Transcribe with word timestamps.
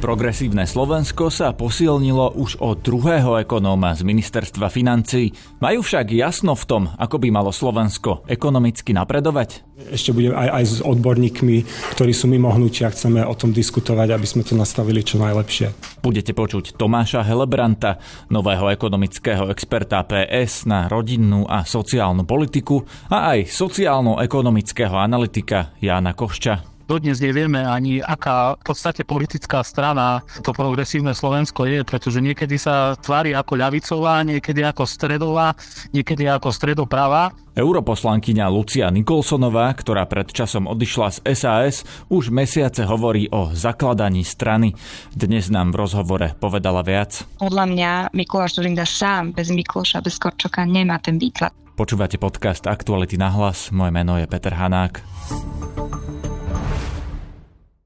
Progresívne 0.00 0.64
Slovensko 0.64 1.28
sa 1.28 1.52
posilnilo 1.52 2.32
už 2.32 2.56
od 2.64 2.80
druhého 2.80 3.36
ekonóma 3.44 3.92
z 3.92 4.00
ministerstva 4.00 4.72
financí. 4.72 5.36
Majú 5.60 5.84
však 5.84 6.16
jasno 6.16 6.56
v 6.56 6.64
tom, 6.64 6.82
ako 6.96 7.20
by 7.20 7.28
malo 7.28 7.52
Slovensko 7.52 8.24
ekonomicky 8.24 8.96
napredovať? 8.96 9.60
Ešte 9.92 10.16
budem 10.16 10.32
aj, 10.32 10.48
aj 10.56 10.64
s 10.64 10.74
odborníkmi, 10.80 11.56
ktorí 11.92 12.16
sú 12.16 12.32
mimo 12.32 12.48
hnutia. 12.48 12.88
Chceme 12.88 13.28
o 13.28 13.36
tom 13.36 13.52
diskutovať, 13.52 14.16
aby 14.16 14.24
sme 14.24 14.40
to 14.40 14.56
nastavili 14.56 15.04
čo 15.04 15.20
najlepšie. 15.20 16.00
Budete 16.00 16.32
počuť 16.32 16.80
Tomáša 16.80 17.20
Helebranta, 17.20 18.00
nového 18.32 18.72
ekonomického 18.72 19.52
experta 19.52 20.00
PS 20.08 20.64
na 20.64 20.88
rodinnú 20.88 21.44
a 21.44 21.68
sociálnu 21.68 22.24
politiku 22.24 22.88
a 23.12 23.36
aj 23.36 23.52
sociálno-ekonomického 23.52 24.96
analytika 24.96 25.76
Jána 25.76 26.16
Košča 26.16 26.69
dodnes 26.90 27.22
nevieme 27.22 27.62
ani, 27.62 28.02
aká 28.02 28.58
v 28.58 28.64
podstate 28.66 29.06
politická 29.06 29.62
strana 29.62 30.26
to 30.42 30.50
progresívne 30.50 31.14
Slovensko 31.14 31.62
je, 31.70 31.86
pretože 31.86 32.18
niekedy 32.18 32.58
sa 32.58 32.98
tvári 32.98 33.30
ako 33.30 33.54
ľavicová, 33.54 34.26
niekedy 34.26 34.66
ako 34.66 34.82
stredová, 34.90 35.54
niekedy 35.94 36.26
ako 36.26 36.50
stredopravá. 36.50 37.30
Europoslankyňa 37.54 38.46
Lucia 38.50 38.90
Nikolsonová, 38.90 39.70
ktorá 39.78 40.06
pred 40.10 40.26
časom 40.34 40.66
odišla 40.66 41.08
z 41.14 41.18
SAS, 41.38 41.86
už 42.10 42.34
mesiace 42.34 42.82
hovorí 42.82 43.30
o 43.30 43.54
zakladaní 43.54 44.26
strany. 44.26 44.74
Dnes 45.14 45.46
nám 45.46 45.70
v 45.70 45.86
rozhovore 45.86 46.34
povedala 46.42 46.82
viac. 46.82 47.22
Podľa 47.38 47.64
mňa 47.70 47.90
Mikuláš 48.16 48.58
Zurinda 48.58 48.82
sám 48.82 49.30
bez 49.30 49.54
Mikloša, 49.54 50.02
bez 50.02 50.18
Korčoka 50.18 50.66
nemá 50.66 50.98
ten 50.98 51.22
výklad. 51.22 51.54
Počúvate 51.80 52.20
podcast 52.20 52.68
Aktuality 52.68 53.16
na 53.16 53.32
hlas. 53.32 53.72
Moje 53.72 53.88
meno 53.88 54.20
je 54.20 54.28
Peter 54.28 54.52
Hanák. 54.52 55.00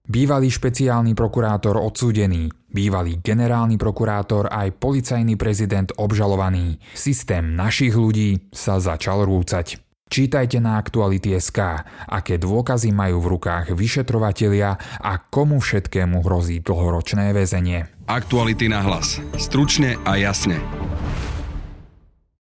Bývalý 0.04 0.52
špeciálny 0.52 1.16
prokurátor 1.16 1.80
odsúdený, 1.80 2.52
bývalý 2.68 3.24
generálny 3.24 3.80
prokurátor 3.80 4.52
aj 4.52 4.76
policajný 4.76 5.40
prezident 5.40 5.88
obžalovaný. 5.96 6.76
Systém 6.92 7.56
našich 7.56 7.96
ľudí 7.96 8.52
sa 8.52 8.76
začal 8.84 9.24
rúcať. 9.24 9.80
Čítajte 10.04 10.60
na 10.60 10.76
Aktuality.sk, 10.76 11.58
aké 12.04 12.36
dôkazy 12.36 12.92
majú 12.92 13.24
v 13.24 13.40
rukách 13.40 13.72
vyšetrovatelia 13.72 14.76
a 15.00 15.16
komu 15.16 15.56
všetkému 15.56 16.20
hrozí 16.20 16.60
dlhoročné 16.60 17.32
väzenie. 17.32 17.88
Aktuality 18.04 18.68
na 18.68 18.84
hlas. 18.84 19.24
Stručne 19.40 19.96
a 20.04 20.20
jasne. 20.20 20.60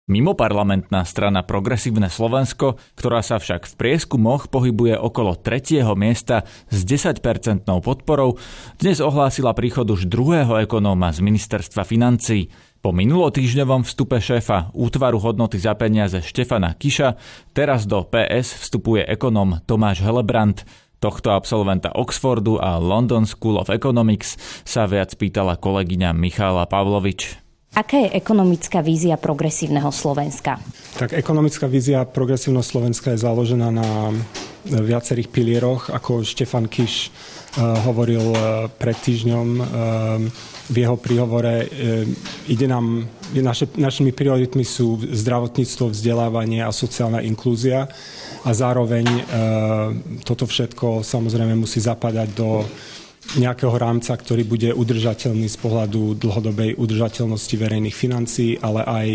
Mimoparlamentná 0.03 1.07
strana 1.07 1.47
Progresívne 1.47 2.11
Slovensko, 2.11 2.75
ktorá 2.99 3.23
sa 3.23 3.39
však 3.39 3.71
v 3.71 3.73
prieskumoch 3.79 4.51
pohybuje 4.51 4.99
okolo 4.99 5.39
tretieho 5.39 5.95
miesta 5.95 6.43
s 6.67 6.83
10-percentnou 6.83 7.79
podporou, 7.79 8.35
dnes 8.83 8.99
ohlásila 8.99 9.55
príchod 9.55 9.87
už 9.87 10.11
druhého 10.11 10.59
ekonóma 10.59 11.07
z 11.15 11.23
ministerstva 11.23 11.87
financí. 11.87 12.51
Po 12.83 12.91
minulotýždňovom 12.91 13.87
vstupe 13.87 14.19
šéfa 14.19 14.75
útvaru 14.75 15.23
hodnoty 15.23 15.55
za 15.55 15.71
peniaze 15.71 16.19
Štefana 16.19 16.75
Kiša 16.75 17.15
teraz 17.55 17.87
do 17.87 18.03
PS 18.03 18.59
vstupuje 18.59 19.07
ekonóm 19.07 19.63
Tomáš 19.63 20.03
Helebrant. 20.03 20.67
Tohto 20.99 21.31
absolventa 21.31 21.95
Oxfordu 21.95 22.59
a 22.59 22.75
London 22.75 23.23
School 23.23 23.55
of 23.55 23.71
Economics 23.71 24.35
sa 24.67 24.83
viac 24.83 25.15
pýtala 25.15 25.55
kolegyňa 25.55 26.11
Michála 26.11 26.67
Pavlovič. 26.67 27.39
Aká 27.73 28.05
je 28.05 28.13
ekonomická 28.13 28.85
vízia 28.85 29.17
progresívneho 29.17 29.89
Slovenska? 29.89 30.61
Tak 30.93 31.17
ekonomická 31.17 31.65
vízia 31.65 32.05
progresívneho 32.05 32.61
Slovenska 32.61 33.09
je 33.09 33.25
založená 33.25 33.73
na 33.73 34.13
viacerých 34.63 35.33
pilieroch, 35.33 35.89
ako 35.89 36.21
Štefan 36.21 36.69
Kiš 36.69 37.09
uh, 37.09 37.81
hovoril 37.89 38.21
uh, 38.21 38.69
pred 38.69 38.93
týždňom 38.93 39.47
v 40.63 40.75
jeho 40.79 40.95
príhovore. 40.95 41.67
Ide 42.47 42.71
nám, 42.71 43.03
naše, 43.35 43.67
našimi 43.75 44.15
prioritmi 44.15 44.63
sú 44.63 44.95
zdravotníctvo, 45.11 45.91
vzdelávanie 45.91 46.63
a 46.63 46.71
sociálna 46.71 47.19
inklúzia 47.19 47.91
a 48.47 48.49
zároveň 48.55 49.03
toto 50.23 50.47
všetko 50.47 51.03
samozrejme 51.03 51.59
musí 51.59 51.83
zapadať 51.83 52.31
do 52.31 52.63
nejakého 53.39 53.73
rámca, 53.75 54.13
ktorý 54.13 54.43
bude 54.45 54.69
udržateľný 54.75 55.47
z 55.49 55.57
pohľadu 55.57 56.19
dlhodobej 56.21 56.77
udržateľnosti 56.77 57.55
verejných 57.57 57.95
financií, 57.95 58.59
ale 58.61 58.81
aj 58.85 59.07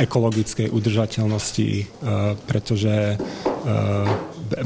ekologickej 0.00 0.72
udržateľnosti, 0.74 1.68
e, 1.70 1.84
pretože 2.48 3.14
e, 3.14 3.16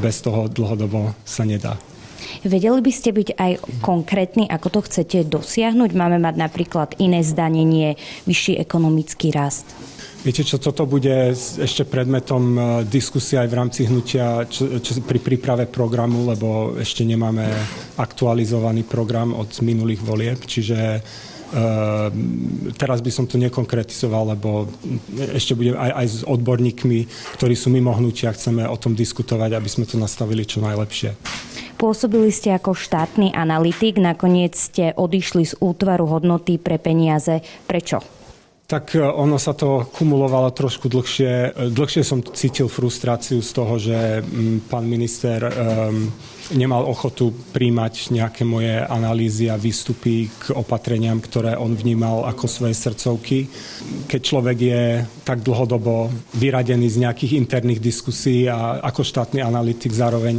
bez 0.00 0.16
toho 0.25 0.49
dlhodobo 0.49 1.12
sa 1.27 1.44
nedá. 1.44 1.77
Vedeli 2.44 2.81
by 2.84 2.93
ste 2.93 3.10
byť 3.16 3.28
aj 3.41 3.53
konkrétni, 3.81 4.44
ako 4.44 4.69
to 4.69 4.81
chcete 4.84 5.32
dosiahnuť? 5.32 5.91
Máme 5.97 6.21
mať 6.21 6.34
napríklad 6.37 6.93
iné 7.00 7.25
zdanenie, 7.25 7.97
vyšší 8.28 8.60
ekonomický 8.60 9.32
rast? 9.32 9.65
Viete 10.25 10.41
čo, 10.41 10.56
toto 10.56 10.88
bude 10.88 11.37
ešte 11.37 11.84
predmetom 11.84 12.43
e, 12.56 12.60
diskusie 12.88 13.37
aj 13.37 13.49
v 13.49 13.59
rámci 13.60 13.81
hnutia 13.84 14.49
čo, 14.49 14.81
čo, 14.81 14.97
pri 15.04 15.21
príprave 15.21 15.69
programu, 15.69 16.25
lebo 16.25 16.81
ešte 16.81 17.04
nemáme 17.04 17.44
aktualizovaný 18.00 18.88
program 18.88 19.37
od 19.37 19.53
minulých 19.60 20.00
volieb, 20.00 20.41
čiže 20.49 21.04
teraz 22.75 22.98
by 22.98 23.10
som 23.15 23.25
to 23.31 23.38
nekonkretizoval, 23.38 24.34
lebo 24.34 24.66
ešte 25.34 25.54
budem 25.54 25.78
aj, 25.78 25.91
aj 25.94 26.06
s 26.06 26.16
odborníkmi, 26.26 26.98
ktorí 27.38 27.54
sú 27.54 27.70
mimo 27.70 27.94
hnutia, 27.94 28.34
chceme 28.34 28.66
o 28.66 28.76
tom 28.78 28.98
diskutovať, 28.98 29.54
aby 29.54 29.69
sme 29.70 29.87
to 29.87 29.94
nastavili 29.94 30.42
čo 30.42 30.59
najlepšie. 30.60 31.15
Pôsobili 31.75 32.31
ste 32.31 32.54
ako 32.54 32.75
štátny 32.75 33.34
analytik, 33.34 33.98
nakoniec 33.98 34.54
ste 34.54 34.94
odišli 34.94 35.42
z 35.47 35.54
útvaru 35.59 36.06
hodnoty 36.06 36.59
pre 36.59 36.78
peniaze. 36.78 37.42
Prečo? 37.66 38.25
tak 38.65 38.97
e, 38.97 39.04
ono 39.04 39.36
sa 39.36 39.53
to 39.53 39.84
kumulovalo 39.92 40.50
trošku 40.50 40.88
dlhšie. 40.88 41.32
E, 41.53 41.69
dlhšie 41.69 42.03
som 42.03 42.25
cítil 42.25 42.66
frustráciu 42.72 43.44
z 43.44 43.50
toho, 43.53 43.75
že 43.76 44.25
pán 44.72 44.88
minister 44.88 45.44
um, 45.44 46.09
nemal 46.53 46.84
ochotu 46.84 47.32
príjmať 47.56 48.12
nejaké 48.12 48.44
moje 48.44 48.77
analýzy 48.84 49.49
a 49.49 49.56
výstupy 49.56 50.28
k 50.28 50.53
opatreniam, 50.53 51.16
ktoré 51.16 51.56
on 51.56 51.72
vnímal 51.72 52.28
ako 52.28 52.44
svoje 52.44 52.77
srdcovky. 52.77 53.49
Keď 54.05 54.21
človek 54.21 54.59
je 54.60 54.83
tak 55.25 55.41
dlhodobo 55.41 56.12
vyradený 56.37 56.93
z 56.93 57.00
nejakých 57.09 57.41
interných 57.41 57.81
diskusí 57.81 58.44
a 58.44 58.84
ako 58.84 59.00
štátny 59.00 59.41
analytik 59.41 59.97
zároveň 59.97 60.37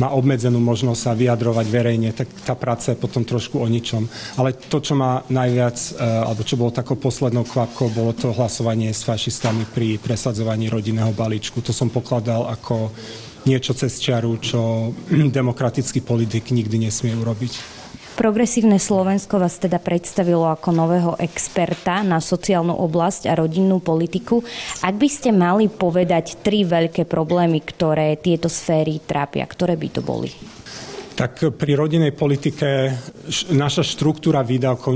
má 0.00 0.08
obmedzenú 0.16 0.56
možnosť 0.56 1.00
sa 1.04 1.12
vyjadrovať 1.12 1.66
verejne, 1.68 2.16
tak 2.16 2.32
tá 2.48 2.56
práca 2.56 2.96
je 2.96 3.02
potom 3.02 3.28
trošku 3.28 3.60
o 3.60 3.66
ničom. 3.68 4.08
Ale 4.40 4.56
to, 4.56 4.80
čo 4.80 4.96
má 4.96 5.20
najviac, 5.28 5.76
e, 5.76 5.90
alebo 6.00 6.40
čo 6.48 6.56
bolo 6.56 6.72
takou 6.72 6.96
poslednou 6.96 7.44
kvapkou, 7.44 7.92
bolo 7.92 8.16
to 8.16 8.32
hlasovanie 8.32 8.88
s 8.88 9.04
fašistami 9.04 9.68
pri 9.68 10.00
presadzovaní 10.00 10.72
rodinného 10.72 11.12
balíčku. 11.12 11.60
To 11.60 11.76
som 11.76 11.92
pokladal 11.92 12.48
ako 12.48 12.88
niečo 13.44 13.74
cez 13.74 13.98
čiaru, 13.98 14.38
čo 14.38 14.92
demokratický 15.38 16.02
politik 16.02 16.50
nikdy 16.50 16.88
nesmie 16.88 17.14
urobiť. 17.16 17.82
Progresívne 18.12 18.76
Slovensko 18.76 19.40
vás 19.40 19.56
teda 19.56 19.80
predstavilo 19.80 20.44
ako 20.44 20.68
nového 20.68 21.12
experta 21.16 22.04
na 22.04 22.20
sociálnu 22.20 22.76
oblasť 22.76 23.32
a 23.32 23.40
rodinnú 23.40 23.80
politiku. 23.80 24.44
Ak 24.84 25.00
by 25.00 25.08
ste 25.08 25.32
mali 25.32 25.72
povedať 25.72 26.44
tri 26.44 26.60
veľké 26.60 27.08
problémy, 27.08 27.64
ktoré 27.64 28.20
tieto 28.20 28.52
sféry 28.52 29.00
trápia, 29.00 29.48
ktoré 29.48 29.80
by 29.80 29.88
to 29.88 30.04
boli? 30.04 30.28
Tak 31.22 31.54
pri 31.54 31.78
rodinnej 31.78 32.10
politike 32.18 32.90
naša 33.54 33.86
štruktúra 33.86 34.42
výdavkov, 34.42 34.90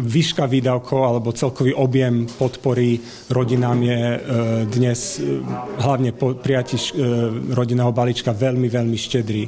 výška 0.00 0.48
výdavkov 0.48 1.00
alebo 1.04 1.36
celkový 1.36 1.76
objem 1.76 2.24
podpory 2.24 2.96
rodinám 3.28 3.76
je 3.76 4.00
e, 4.00 4.18
dnes 4.64 5.20
e, 5.20 5.44
hlavne 5.84 6.16
po 6.16 6.32
prijatí 6.40 6.80
e, 6.80 6.84
rodinného 7.52 7.92
balíčka 7.92 8.32
veľmi, 8.32 8.64
veľmi 8.64 8.96
štedrý. 8.96 9.44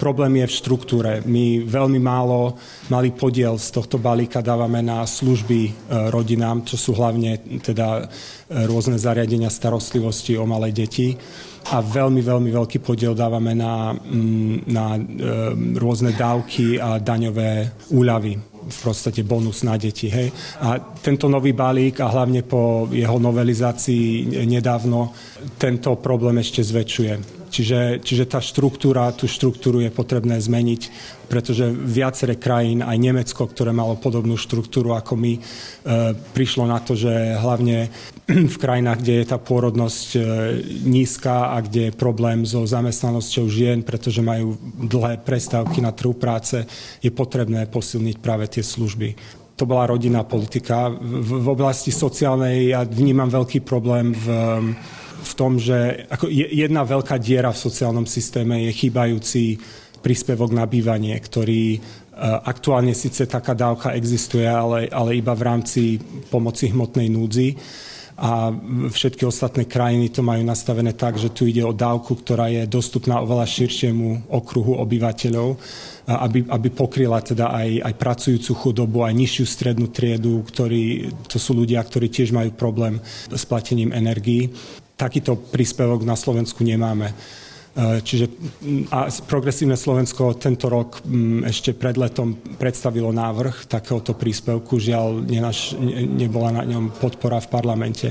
Problém 0.00 0.40
je 0.40 0.48
v 0.48 0.56
štruktúre. 0.56 1.12
My 1.28 1.60
veľmi 1.60 2.00
málo 2.00 2.56
malý 2.88 3.12
podiel 3.12 3.60
z 3.60 3.68
tohto 3.68 4.00
balíka 4.00 4.40
dávame 4.40 4.80
na 4.80 5.04
služby 5.04 5.92
rodinám, 6.08 6.64
čo 6.64 6.80
sú 6.80 6.96
hlavne 6.96 7.60
teda 7.60 8.08
rôzne 8.64 8.96
zariadenia 8.96 9.52
starostlivosti 9.52 10.32
o 10.40 10.48
malé 10.48 10.72
deti 10.72 11.12
a 11.68 11.82
veľmi, 11.82 12.20
veľmi 12.22 12.50
veľký 12.54 12.78
podiel 12.80 13.12
dávame 13.12 13.52
na, 13.52 13.92
mm, 13.92 14.56
na 14.70 14.96
e, 14.96 15.00
rôzne 15.76 16.16
dávky 16.16 16.80
a 16.80 17.02
daňové 17.02 17.84
úľavy 17.92 18.32
v 18.68 18.78
podstate 18.84 19.24
bonus 19.24 19.64
na 19.64 19.80
deti. 19.80 20.12
Hej. 20.12 20.28
A 20.60 20.76
tento 21.00 21.28
nový 21.28 21.56
balík 21.56 22.04
a 22.04 22.12
hlavne 22.12 22.44
po 22.44 22.84
jeho 22.92 23.16
novelizácii 23.16 24.44
nedávno 24.44 25.12
tento 25.56 25.96
problém 25.96 26.44
ešte 26.44 26.60
zväčšuje. 26.60 27.37
Čiže, 27.48 28.04
čiže 28.04 28.24
tá 28.28 28.44
štruktúra, 28.44 29.08
tú 29.16 29.24
štruktúru 29.24 29.80
je 29.80 29.88
potrebné 29.88 30.36
zmeniť, 30.36 30.82
pretože 31.28 31.68
viaceré 31.68 32.36
krajín, 32.36 32.84
aj 32.84 32.96
Nemecko, 33.00 33.48
ktoré 33.48 33.72
malo 33.72 33.96
podobnú 33.96 34.36
štruktúru 34.36 34.92
ako 34.92 35.16
my, 35.16 35.32
e, 35.36 35.40
prišlo 36.36 36.68
na 36.68 36.80
to, 36.84 36.92
že 36.92 37.10
hlavne 37.40 37.88
v 38.54 38.56
krajinách, 38.60 39.00
kde 39.00 39.14
je 39.24 39.26
tá 39.26 39.40
pôrodnosť 39.40 40.08
e, 40.14 40.20
nízka 40.84 41.56
a 41.56 41.64
kde 41.64 41.88
je 41.88 41.98
problém 41.98 42.44
so 42.44 42.64
zamestnanosťou 42.68 43.48
žien, 43.48 43.80
pretože 43.80 44.20
majú 44.20 44.56
dlhé 44.76 45.24
prestávky 45.24 45.80
na 45.80 45.96
trhu 45.96 46.12
práce, 46.12 46.68
je 47.00 47.10
potrebné 47.12 47.64
posilniť 47.68 48.16
práve 48.20 48.44
tie 48.48 48.64
služby 48.64 49.40
to 49.58 49.66
bola 49.66 49.90
rodinná 49.90 50.22
politika. 50.22 50.86
V, 50.86 51.42
v 51.42 51.48
oblasti 51.50 51.90
sociálnej 51.90 52.70
ja 52.70 52.86
vnímam 52.86 53.26
veľký 53.26 53.66
problém 53.66 54.14
v, 54.14 54.26
v 55.18 55.32
tom, 55.34 55.58
že 55.58 56.06
ako 56.10 56.30
jedna 56.30 56.86
veľká 56.86 57.18
diera 57.18 57.50
v 57.50 57.62
sociálnom 57.62 58.06
systéme 58.06 58.68
je 58.68 58.72
chýbajúci 58.72 59.58
príspevok 59.98 60.54
na 60.54 60.64
bývanie, 60.64 61.14
ktorý 61.18 61.74
e, 61.74 61.78
aktuálne 62.22 62.94
síce 62.94 63.26
taká 63.26 63.54
dávka 63.54 63.98
existuje, 63.98 64.46
ale, 64.46 64.86
ale 64.88 65.18
iba 65.18 65.34
v 65.34 65.42
rámci 65.42 65.82
pomoci 66.30 66.70
hmotnej 66.70 67.10
núdzi 67.10 67.48
a 68.18 68.50
všetky 68.90 69.22
ostatné 69.22 69.70
krajiny 69.70 70.10
to 70.10 70.26
majú 70.26 70.42
nastavené 70.42 70.90
tak, 70.90 71.14
že 71.14 71.30
tu 71.30 71.46
ide 71.46 71.62
o 71.62 71.70
dávku, 71.70 72.18
ktorá 72.18 72.50
je 72.50 72.66
dostupná 72.66 73.22
oveľa 73.22 73.46
širšiemu 73.46 74.26
okruhu 74.26 74.74
obyvateľov, 74.82 75.54
aby, 76.10 76.42
aby 76.50 76.68
pokryla 76.74 77.22
teda 77.22 77.54
aj, 77.54 77.78
aj 77.78 77.94
pracujúcu 77.94 78.52
chudobu, 78.58 79.06
aj 79.06 79.14
nižšiu 79.14 79.44
strednú 79.46 79.86
triedu, 79.94 80.42
ktorí, 80.50 81.14
to 81.30 81.38
sú 81.38 81.54
ľudia, 81.54 81.78
ktorí 81.78 82.10
tiež 82.10 82.34
majú 82.34 82.50
problém 82.58 82.98
s 83.30 83.46
platením 83.46 83.94
energií. 83.94 84.50
Takýto 84.98 85.38
príspevok 85.38 86.02
na 86.02 86.18
Slovensku 86.18 86.66
nemáme. 86.66 87.14
E, 87.78 88.02
čiže 88.02 88.26
a 88.90 89.06
Progresívne 89.30 89.78
Slovensko 89.78 90.34
tento 90.34 90.66
rok 90.66 90.98
ešte 91.46 91.70
pred 91.78 91.94
letom 91.94 92.34
predstavilo 92.58 93.14
návrh 93.14 93.70
takéhoto 93.70 94.18
príspevku. 94.18 94.82
Žiaľ, 94.82 95.22
nenaš, 95.22 95.78
ne, 95.78 96.02
nebola 96.02 96.50
na 96.50 96.66
ňom 96.66 96.98
podpora 96.98 97.38
v 97.38 97.48
parlamente. 97.48 98.08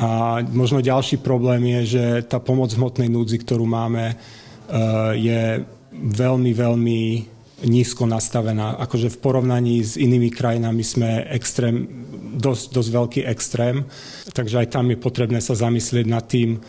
A 0.00 0.40
možno 0.48 0.80
ďalší 0.82 1.20
problém 1.20 1.68
je, 1.78 2.00
že 2.00 2.04
tá 2.26 2.40
pomoc 2.40 2.72
v 2.72 2.80
hmotnej 2.80 3.12
núdzi, 3.12 3.44
ktorú 3.44 3.68
máme, 3.68 4.10
e, 4.10 4.14
je 5.20 5.42
veľmi, 5.94 6.50
veľmi 6.56 7.00
nízko 7.62 8.04
nastavená. 8.04 8.76
Akože 8.82 9.12
v 9.14 9.20
porovnaní 9.22 9.80
s 9.84 9.94
inými 9.94 10.34
krajinami 10.34 10.82
sme 10.82 11.24
extrém, 11.30 11.86
dosť, 12.34 12.64
dosť 12.74 12.90
veľký 12.90 13.20
extrém, 13.24 13.86
takže 14.34 14.66
aj 14.66 14.74
tam 14.74 14.90
je 14.90 14.98
potrebné 14.98 15.38
sa 15.38 15.54
zamyslieť 15.54 16.06
nad 16.06 16.24
tým, 16.26 16.60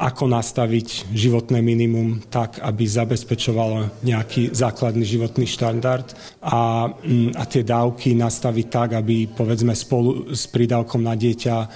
ako 0.00 0.32
nastaviť 0.32 1.12
životné 1.12 1.60
minimum 1.60 2.24
tak, 2.32 2.56
aby 2.64 2.88
zabezpečovalo 2.88 4.00
nejaký 4.00 4.48
základný 4.56 5.04
životný 5.04 5.44
štandard 5.44 6.08
a, 6.40 6.88
mm, 6.88 7.36
a 7.36 7.44
tie 7.44 7.60
dávky 7.60 8.16
nastaviť 8.16 8.66
tak, 8.72 8.88
aby 8.96 9.28
povedzme 9.28 9.76
spolu 9.76 10.32
s 10.32 10.48
prídavkom 10.48 11.04
na 11.04 11.12
dieťa 11.12 11.56
e, 11.60 11.66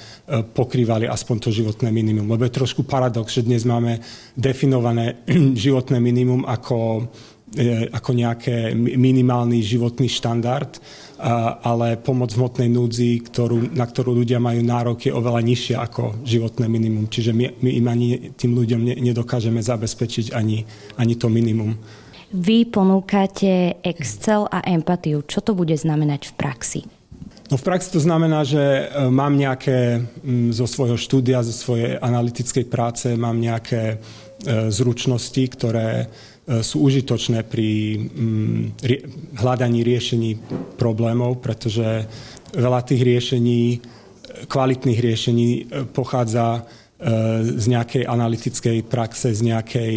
pokrývali 0.40 1.04
aspoň 1.04 1.36
to 1.36 1.50
životné 1.52 1.92
minimum. 1.92 2.24
Lebo 2.24 2.48
je 2.48 2.56
trošku 2.64 2.88
paradox, 2.88 3.36
že 3.36 3.44
dnes 3.44 3.68
máme 3.68 4.00
definované 4.32 5.20
životné 5.68 6.00
minimum 6.00 6.48
ako 6.48 7.04
E, 7.54 7.86
ako 7.86 8.18
nejaké 8.18 8.74
minimálny 8.74 9.62
životný 9.62 10.10
štandard, 10.10 10.74
ale 11.62 11.94
pomoc 12.02 12.34
v 12.34 12.42
hmotnej 12.42 12.68
núdzi, 12.70 13.22
ktorú, 13.22 13.70
na 13.70 13.86
ktorú 13.86 14.18
ľudia 14.18 14.42
majú 14.42 14.60
nárok, 14.66 15.06
je 15.06 15.12
oveľa 15.14 15.40
nižšia 15.46 15.76
ako 15.78 16.26
životné 16.26 16.66
minimum. 16.66 17.06
Čiže 17.06 17.30
my, 17.30 17.62
my 17.62 17.70
im 17.70 17.86
ani 17.86 18.08
tým 18.34 18.52
ľuďom 18.54 18.80
ne, 18.82 18.94
nedokážeme 18.98 19.62
zabezpečiť 19.62 20.34
ani, 20.34 20.66
ani 20.98 21.14
to 21.14 21.30
minimum. 21.30 21.78
Vy 22.34 22.66
ponúkate 22.66 23.78
Excel 23.86 24.50
a 24.50 24.66
empatiu. 24.66 25.22
Čo 25.22 25.38
to 25.38 25.52
bude 25.54 25.78
znamenať 25.78 26.34
v 26.34 26.34
praxi? 26.34 26.80
No 27.46 27.54
v 27.60 27.62
praxi 27.62 27.94
to 27.94 28.02
znamená, 28.02 28.42
že 28.42 28.58
e, 28.58 28.82
mám 29.06 29.38
nejaké 29.38 30.02
zo 30.50 30.66
svojho 30.66 30.98
štúdia, 30.98 31.46
zo 31.46 31.54
svojej 31.54 31.94
analytickej 32.00 32.66
práce, 32.66 33.06
mám 33.14 33.38
nejaké 33.38 33.82
e, 33.94 33.96
zručnosti, 34.72 35.44
ktoré 35.54 36.10
sú 36.44 36.84
užitočné 36.84 37.40
pri 37.48 37.96
mm, 37.96 38.62
hľadaní 39.40 39.80
riešení 39.80 40.30
problémov, 40.76 41.40
pretože 41.40 42.04
veľa 42.52 42.84
tých 42.84 43.00
riešení, 43.00 43.80
kvalitných 44.44 45.00
riešení 45.00 45.48
e, 45.48 45.62
pochádza 45.88 46.60
e, 46.60 46.62
z 47.48 47.64
nejakej 47.64 48.04
analytickej 48.04 48.78
praxe, 48.84 49.32
z 49.32 49.40
nejakej 49.40 49.94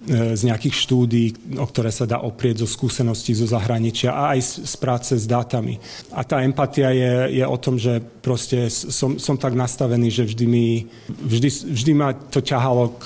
E, 0.00 0.32
z 0.32 0.48
nejakých 0.48 0.74
štúdí, 0.80 1.24
o 1.60 1.66
ktoré 1.68 1.92
sa 1.92 2.08
dá 2.08 2.24
oprieť 2.24 2.64
zo 2.64 2.68
skúseností 2.72 3.36
zo 3.36 3.44
zahraničia 3.44 4.16
a 4.16 4.32
aj 4.32 4.64
z 4.64 4.74
práce 4.80 5.12
s 5.12 5.28
dátami. 5.28 5.76
A 6.16 6.24
tá 6.24 6.40
empatia 6.40 6.88
je, 6.88 7.36
je 7.36 7.44
o 7.44 7.58
tom, 7.60 7.76
že 7.76 8.00
proste 8.24 8.72
som, 8.72 9.20
som 9.20 9.36
tak 9.36 9.52
nastavený, 9.52 10.08
že 10.08 10.24
vždy, 10.24 10.46
mi, 10.48 10.88
vždy, 11.04 11.76
vždy 11.76 11.92
ma 11.92 12.16
to 12.16 12.40
ťahalo 12.40 12.96
k, 12.96 13.04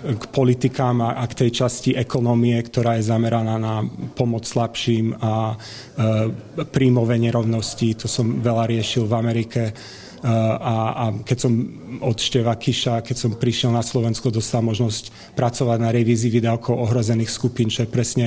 k 0.00 0.24
politikám 0.32 1.04
a, 1.04 1.20
a 1.20 1.24
k 1.28 1.46
tej 1.46 1.50
časti 1.64 1.90
ekonomie, 1.96 2.56
ktorá 2.56 2.96
je 2.96 3.08
zameraná 3.08 3.60
na 3.60 3.84
pomoc 4.16 4.48
slabším 4.48 5.16
a 5.20 5.52
e, 5.52 5.56
príjmové 6.68 7.20
nerovnosti. 7.20 7.94
To 8.00 8.08
som 8.08 8.40
veľa 8.40 8.68
riešil 8.68 9.04
v 9.04 9.16
Amerike 9.16 9.62
a, 10.20 10.76
a 10.92 11.04
keď 11.24 11.38
som 11.40 11.52
od 12.04 12.16
Števa 12.20 12.52
Kiša, 12.52 13.00
keď 13.00 13.16
som 13.16 13.40
prišiel 13.40 13.72
na 13.72 13.80
Slovensko, 13.80 14.28
dostal 14.28 14.60
možnosť 14.60 15.32
pracovať 15.32 15.78
na 15.80 15.88
revízii 15.88 16.28
výdavkov 16.28 16.76
ohrozených 16.76 17.32
skupín, 17.32 17.72
čo 17.72 17.88
je 17.88 17.92
presne 17.92 18.26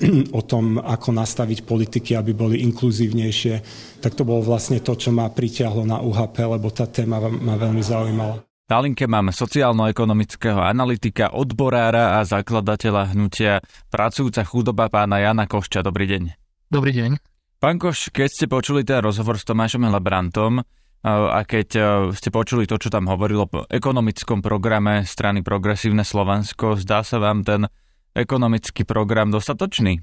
o 0.38 0.40
tom, 0.40 0.80
ako 0.80 1.12
nastaviť 1.12 1.68
politiky, 1.68 2.16
aby 2.16 2.32
boli 2.32 2.64
inkluzívnejšie. 2.64 3.54
Tak 4.00 4.16
to 4.16 4.24
bolo 4.24 4.40
vlastne 4.40 4.80
to, 4.80 4.96
čo 4.96 5.12
ma 5.12 5.28
pritiahlo 5.28 5.84
na 5.84 6.00
UHP, 6.00 6.40
lebo 6.40 6.72
tá 6.72 6.88
téma 6.88 7.20
ma 7.20 7.60
veľmi 7.60 7.84
zaujímala. 7.84 8.45
Na 8.66 8.82
linke 8.82 9.06
mám 9.06 9.30
sociálno-ekonomického 9.30 10.58
analytika, 10.58 11.30
odborára 11.30 12.18
a 12.18 12.26
zakladateľa 12.26 13.14
hnutia 13.14 13.62
Pracujúca 13.94 14.42
chudoba 14.42 14.90
pána 14.90 15.22
Jana 15.22 15.46
Košča. 15.46 15.86
Dobrý 15.86 16.10
deň. 16.10 16.34
Dobrý 16.66 16.90
deň. 16.90 17.14
Pán 17.62 17.78
Koš, 17.78 18.10
keď 18.10 18.26
ste 18.26 18.50
počuli 18.50 18.82
ten 18.82 18.98
rozhovor 19.06 19.38
s 19.38 19.46
Tomášom 19.46 19.86
Labrantom, 19.86 20.66
a 21.06 21.40
keď 21.46 21.68
ste 22.10 22.34
počuli 22.34 22.66
to, 22.66 22.74
čo 22.82 22.90
tam 22.90 23.06
hovorilo 23.06 23.46
o 23.46 23.70
ekonomickom 23.70 24.42
programe 24.42 25.06
strany 25.06 25.46
Progresívne 25.46 26.02
Slovensko, 26.02 26.74
zdá 26.74 27.06
sa 27.06 27.22
vám 27.22 27.46
ten 27.46 27.70
ekonomický 28.18 28.82
program 28.82 29.30
dostatočný? 29.30 30.02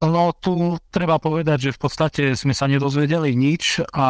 No 0.00 0.32
tu 0.32 0.80
treba 0.88 1.20
povedať, 1.20 1.68
že 1.68 1.76
v 1.76 1.80
podstate 1.84 2.22
sme 2.32 2.56
sa 2.56 2.64
nedozvedeli 2.64 3.36
nič 3.36 3.84
a 3.92 4.08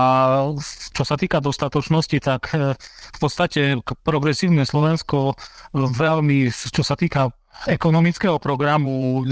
čo 0.94 1.02
sa 1.02 1.18
týka 1.18 1.42
dostatočnosti, 1.42 2.14
tak 2.22 2.54
e, 2.54 2.78
v 2.78 3.18
podstate 3.18 3.82
progresívne 4.06 4.62
Slovensko 4.62 5.34
veľmi, 5.74 6.46
čo 6.54 6.86
sa 6.86 6.94
týka 6.94 7.34
ekonomického 7.66 8.38
programu, 8.38 9.26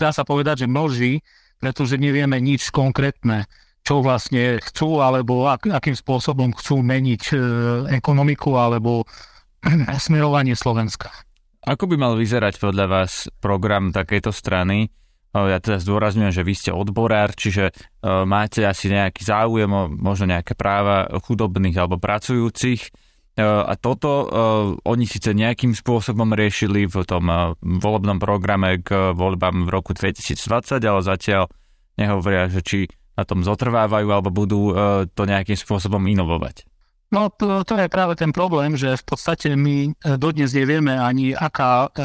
dá 0.00 0.08
sa 0.08 0.24
povedať, 0.24 0.64
že 0.64 0.72
množí, 0.72 1.12
pretože 1.60 2.00
nevieme 2.00 2.40
nič 2.40 2.72
konkrétne 2.72 3.44
čo 3.84 4.00
vlastne 4.00 4.64
chcú, 4.64 5.04
alebo 5.04 5.44
ak, 5.44 5.68
akým 5.68 5.92
spôsobom 5.92 6.56
chcú 6.56 6.80
meniť 6.80 7.22
e, 7.28 7.34
ekonomiku 8.00 8.56
alebo 8.56 9.04
smerovanie 10.08 10.56
Slovenska. 10.56 11.12
Ako 11.68 11.92
by 11.92 11.96
mal 12.00 12.16
vyzerať 12.16 12.56
podľa 12.56 12.86
vás 12.88 13.28
program 13.44 13.92
takejto 13.92 14.32
strany? 14.32 14.88
Ja 15.34 15.58
teda 15.58 15.82
zdôrazňujem, 15.82 16.30
že 16.30 16.46
vy 16.46 16.54
ste 16.54 16.70
odborár, 16.70 17.34
čiže 17.34 17.70
e, 17.70 17.72
máte 18.22 18.62
asi 18.62 18.86
nejaký 18.86 19.26
záujem 19.26 19.66
o 19.66 19.90
možno 19.90 20.30
nejaké 20.30 20.54
práva 20.54 21.10
chudobných 21.10 21.74
alebo 21.74 21.98
pracujúcich. 21.98 22.80
E, 22.86 22.90
a 23.42 23.74
toto 23.74 24.30
oni 24.86 25.04
síce 25.10 25.34
nejakým 25.34 25.74
spôsobom 25.74 26.30
riešili 26.38 26.86
v 26.86 27.02
tom 27.02 27.26
volebnom 27.60 28.22
programe 28.22 28.78
k 28.78 29.10
voľbám 29.10 29.66
v 29.66 29.72
roku 29.74 29.90
2020, 29.90 30.78
ale 30.78 31.00
zatiaľ 31.02 31.50
nehovoria, 31.98 32.46
že 32.46 32.62
či 32.62 32.78
na 33.14 33.22
tom 33.22 33.46
zotrvávajú 33.46 34.08
alebo 34.10 34.30
budú 34.30 34.70
e, 34.70 34.72
to 35.14 35.22
nejakým 35.24 35.54
spôsobom 35.54 36.02
inovovať? 36.02 36.66
No 37.14 37.30
to, 37.30 37.62
to 37.62 37.78
je 37.78 37.86
práve 37.86 38.18
ten 38.18 38.34
problém, 38.34 38.74
že 38.74 38.98
v 38.98 39.04
podstate 39.06 39.54
my 39.54 39.90
e, 39.90 40.18
dodnes 40.18 40.50
nevieme 40.50 40.98
ani 40.98 41.30
aká, 41.30 41.90
e, 41.94 42.00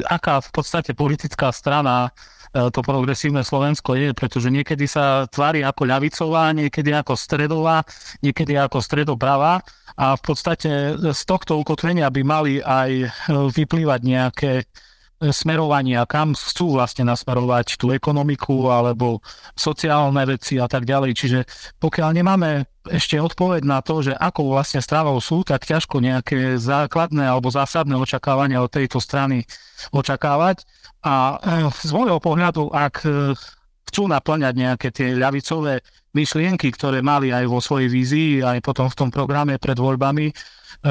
aká 0.00 0.40
v 0.40 0.50
podstate 0.54 0.96
politická 0.96 1.52
strana 1.52 2.14
to 2.52 2.84
progresívne 2.84 3.40
Slovensko 3.40 3.96
je, 3.96 4.12
pretože 4.12 4.52
niekedy 4.52 4.84
sa 4.84 5.24
tvári 5.24 5.64
ako 5.64 5.88
ľavicová, 5.88 6.52
niekedy 6.52 6.92
ako 6.92 7.16
stredová, 7.16 7.80
niekedy 8.20 8.60
ako 8.60 8.84
stredopravá. 8.84 9.64
A 9.96 10.20
v 10.20 10.22
podstate 10.24 10.96
z 11.00 11.22
tohto 11.24 11.56
ukotvenia 11.56 12.12
by 12.12 12.22
mali 12.24 12.60
aj 12.60 13.08
vyplývať 13.56 14.00
nejaké 14.04 14.52
smerovania, 15.30 16.02
kam 16.10 16.34
chcú 16.34 16.74
vlastne 16.74 17.06
nasmerovať 17.06 17.78
tú 17.78 17.94
ekonomiku 17.94 18.66
alebo 18.66 19.22
sociálne 19.54 20.26
veci 20.26 20.58
a 20.58 20.66
tak 20.66 20.82
ďalej. 20.82 21.12
Čiže 21.14 21.38
pokiaľ 21.78 22.10
nemáme 22.10 22.66
ešte 22.90 23.14
odpoveď 23.14 23.62
na 23.62 23.78
to, 23.78 24.02
že 24.02 24.18
ako 24.18 24.58
vlastne 24.58 24.82
strávou 24.82 25.22
sú, 25.22 25.46
tak 25.46 25.62
ťažko 25.62 26.02
nejaké 26.02 26.58
základné 26.58 27.22
alebo 27.22 27.54
zásadné 27.54 27.94
očakávania 27.94 28.58
od 28.58 28.72
tejto 28.72 28.98
strany 28.98 29.46
očakávať. 29.94 30.66
A 31.06 31.38
eh, 31.38 31.70
z 31.70 31.90
môjho 31.94 32.18
pohľadu, 32.18 32.74
ak 32.74 33.06
eh, 33.06 33.38
chcú 33.86 34.10
naplňať 34.10 34.54
nejaké 34.58 34.88
tie 34.90 35.14
ľavicové 35.14 35.86
myšlienky, 36.12 36.74
ktoré 36.74 36.98
mali 37.00 37.30
aj 37.30 37.44
vo 37.46 37.62
svojej 37.62 37.86
vízii, 37.86 38.30
aj 38.42 38.58
potom 38.64 38.90
v 38.90 38.98
tom 38.98 39.08
programe 39.14 39.62
pred 39.62 39.78
voľbami 39.78 40.26
eh, 40.26 40.34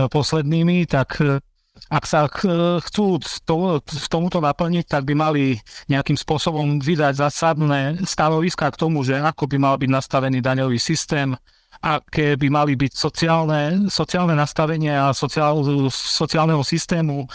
poslednými, 0.07 0.87
tak 0.87 1.19
ak 1.91 2.03
sa 2.07 2.31
chcú 2.87 3.19
to, 3.43 3.83
v 3.83 4.07
tomuto 4.07 4.39
naplniť, 4.39 4.87
tak 4.87 5.03
by 5.03 5.11
mali 5.11 5.59
nejakým 5.91 6.15
spôsobom 6.15 6.79
vydať 6.79 7.19
zásadné 7.19 7.99
stanoviska 8.07 8.71
k 8.71 8.79
tomu, 8.79 9.03
že 9.03 9.19
ako 9.19 9.51
by 9.51 9.57
mal 9.59 9.75
byť 9.75 9.91
nastavený 9.91 10.39
daňový 10.39 10.79
systém, 10.79 11.35
aké 11.83 12.39
by 12.39 12.47
mali 12.47 12.79
byť 12.79 12.93
sociálne, 12.95 13.91
sociálne 13.91 14.39
nastavenia 14.39 15.11
sociál, 15.11 15.59
sociálneho 15.91 16.63
systému 16.63 17.27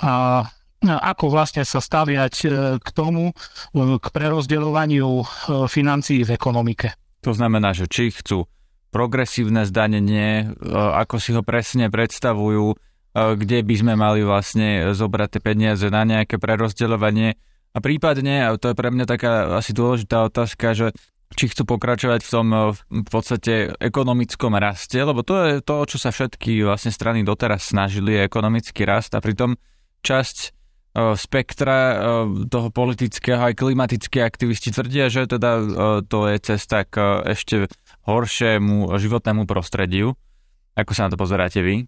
a 0.00 0.40
ako 0.86 1.34
vlastne 1.34 1.66
sa 1.66 1.82
staviať 1.82 2.34
e, 2.46 2.48
k 2.78 2.88
tomu, 2.94 3.34
e, 3.34 3.98
k 3.98 4.06
prerozdeľovaniu 4.14 5.10
e, 5.10 5.24
financií 5.66 6.22
v 6.22 6.38
ekonomike. 6.38 6.94
To 7.26 7.34
znamená, 7.34 7.74
že 7.74 7.90
či 7.90 8.14
chcú 8.14 8.46
progresívne 8.94 9.66
zdanenie, 9.68 10.54
ako 10.72 11.20
si 11.20 11.36
ho 11.36 11.42
presne 11.44 11.92
predstavujú, 11.92 12.78
kde 13.36 13.64
by 13.66 13.74
sme 13.74 13.94
mali 13.98 14.22
vlastne 14.22 14.94
zobrať 14.94 15.28
tie 15.38 15.42
peniaze 15.42 15.86
na 15.90 16.06
nejaké 16.06 16.38
prerozdeľovanie. 16.38 17.34
A 17.74 17.78
prípadne, 17.82 18.48
a 18.48 18.56
to 18.56 18.72
je 18.72 18.76
pre 18.78 18.88
mňa 18.88 19.04
taká 19.04 19.60
asi 19.60 19.76
dôležitá 19.76 20.26
otázka, 20.26 20.72
že 20.72 20.86
či 21.36 21.52
chcú 21.52 21.76
pokračovať 21.76 22.24
v 22.24 22.30
tom 22.32 22.46
v 22.72 23.10
podstate 23.12 23.76
ekonomickom 23.76 24.56
raste, 24.56 24.96
lebo 24.96 25.20
to 25.20 25.36
je 25.44 25.54
to, 25.60 25.76
čo 25.84 26.00
sa 26.00 26.08
všetky 26.08 26.64
vlastne 26.64 26.88
strany 26.88 27.20
doteraz 27.20 27.68
snažili, 27.68 28.16
je 28.16 28.24
ekonomický 28.24 28.88
rast 28.88 29.12
a 29.12 29.20
pritom 29.20 29.60
časť 30.00 30.56
spektra 30.98 32.00
toho 32.48 32.68
politického 32.72 33.44
aj 33.44 33.60
klimatické 33.60 34.24
aktivisti 34.24 34.72
tvrdia, 34.72 35.12
že 35.12 35.28
teda 35.28 35.50
to 36.08 36.32
je 36.32 36.36
cesta 36.40 36.88
k 36.88 37.22
ešte 37.28 37.68
horšiemu 38.08 38.88
životnému 38.96 39.44
prostrediu. 39.44 40.16
Ako 40.80 40.96
sa 40.96 41.06
na 41.06 41.12
to 41.12 41.20
pozeráte 41.20 41.60
vy? 41.60 41.84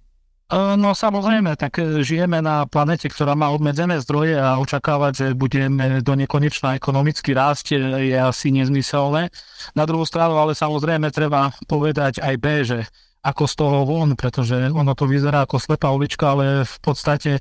No 0.51 0.99
samozrejme, 0.99 1.55
tak 1.55 1.79
e, 1.79 2.03
žijeme 2.03 2.43
na 2.43 2.67
planete, 2.67 3.07
ktorá 3.07 3.39
má 3.39 3.55
obmedzené 3.55 4.03
zdroje 4.03 4.35
a 4.35 4.59
očakávať, 4.59 5.13
že 5.15 5.27
budeme 5.39 6.03
do 6.03 6.19
nekonečna 6.19 6.75
ekonomicky 6.75 7.31
rásť 7.31 7.79
je 8.03 8.19
asi 8.19 8.51
nezmyselné. 8.51 9.31
Na 9.79 9.85
druhú 9.87 10.03
stranu 10.03 10.43
ale 10.43 10.59
samozrejme 10.59 11.15
treba 11.15 11.55
povedať 11.71 12.19
aj 12.19 12.35
B, 12.43 12.47
že 12.67 12.83
ako 13.23 13.45
z 13.47 13.55
toho 13.55 13.79
von, 13.87 14.11
pretože 14.19 14.75
ono 14.75 14.91
to 14.99 15.07
vyzerá 15.07 15.47
ako 15.47 15.63
slepá 15.63 15.93
ulička, 15.95 16.35
ale 16.35 16.67
v 16.67 16.79
podstate 16.83 17.39
e, 17.39 17.41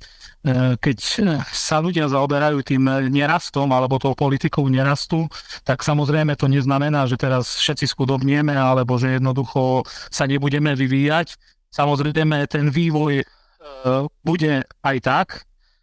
keď 0.77 0.97
sa 1.49 1.81
ľudia 1.81 2.13
zaoberajú 2.13 2.61
tým 2.61 3.09
nerastom 3.09 3.73
alebo 3.73 3.97
tou 3.97 4.13
politikou 4.13 4.69
nerastu, 4.69 5.25
tak 5.65 5.81
samozrejme 5.81 6.37
to 6.37 6.45
neznamená, 6.45 7.09
že 7.09 7.17
teraz 7.17 7.57
všetci 7.57 7.89
skudobnieme 7.89 8.53
alebo 8.53 9.01
že 9.01 9.17
jednoducho 9.17 9.81
sa 10.13 10.29
nebudeme 10.29 10.77
vyvíjať 10.77 11.57
Samozrejme, 11.69 12.49
ten 12.49 12.69
vývoj 12.73 13.21
e, 13.21 13.25
bude 14.25 14.65
aj 14.65 14.97
tak 15.01 15.27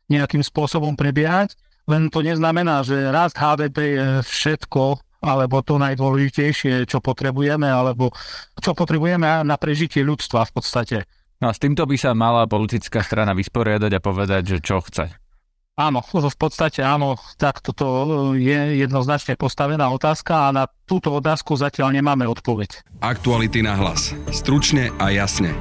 nejakým 0.06 0.42
spôsobom 0.42 0.94
prebiehať, 0.94 1.54
len 1.86 2.10
to 2.10 2.22
neznamená, 2.22 2.82
že 2.82 3.14
rast 3.14 3.38
HDP 3.38 3.78
je 3.94 4.06
všetko, 4.26 4.98
alebo 5.22 5.62
to 5.62 5.78
najdôležitejšie, 5.78 6.86
čo 6.86 6.98
potrebujeme, 6.98 7.66
alebo 7.66 8.10
čo 8.58 8.74
potrebujeme 8.74 9.46
na 9.46 9.56
prežitie 9.58 10.02
ľudstva 10.02 10.46
v 10.50 10.52
podstate. 10.54 10.98
No 11.38 11.50
a 11.50 11.52
s 11.54 11.62
týmto 11.62 11.84
by 11.84 11.96
sa 12.00 12.16
mala 12.16 12.48
politická 12.48 13.04
strana 13.04 13.36
vysporiadať 13.36 13.92
a 13.92 14.00
povedať, 14.00 14.42
že 14.56 14.58
čo 14.62 14.80
chce. 14.82 15.14
Áno, 15.76 16.00
v 16.00 16.38
podstate 16.40 16.80
áno, 16.80 17.20
tak 17.36 17.60
toto 17.60 18.32
je 18.32 18.80
jednoznačne 18.80 19.36
postavená 19.36 19.92
otázka 19.92 20.48
a 20.48 20.54
na 20.54 20.64
túto 20.88 21.12
otázku 21.12 21.52
zatiaľ 21.52 21.92
nemáme 21.92 22.24
odpoveď. 22.24 22.80
Aktuality 23.04 23.60
na 23.60 23.76
hlas. 23.76 24.16
Stručne 24.32 24.88
a 24.96 25.12
jasne. 25.12 25.52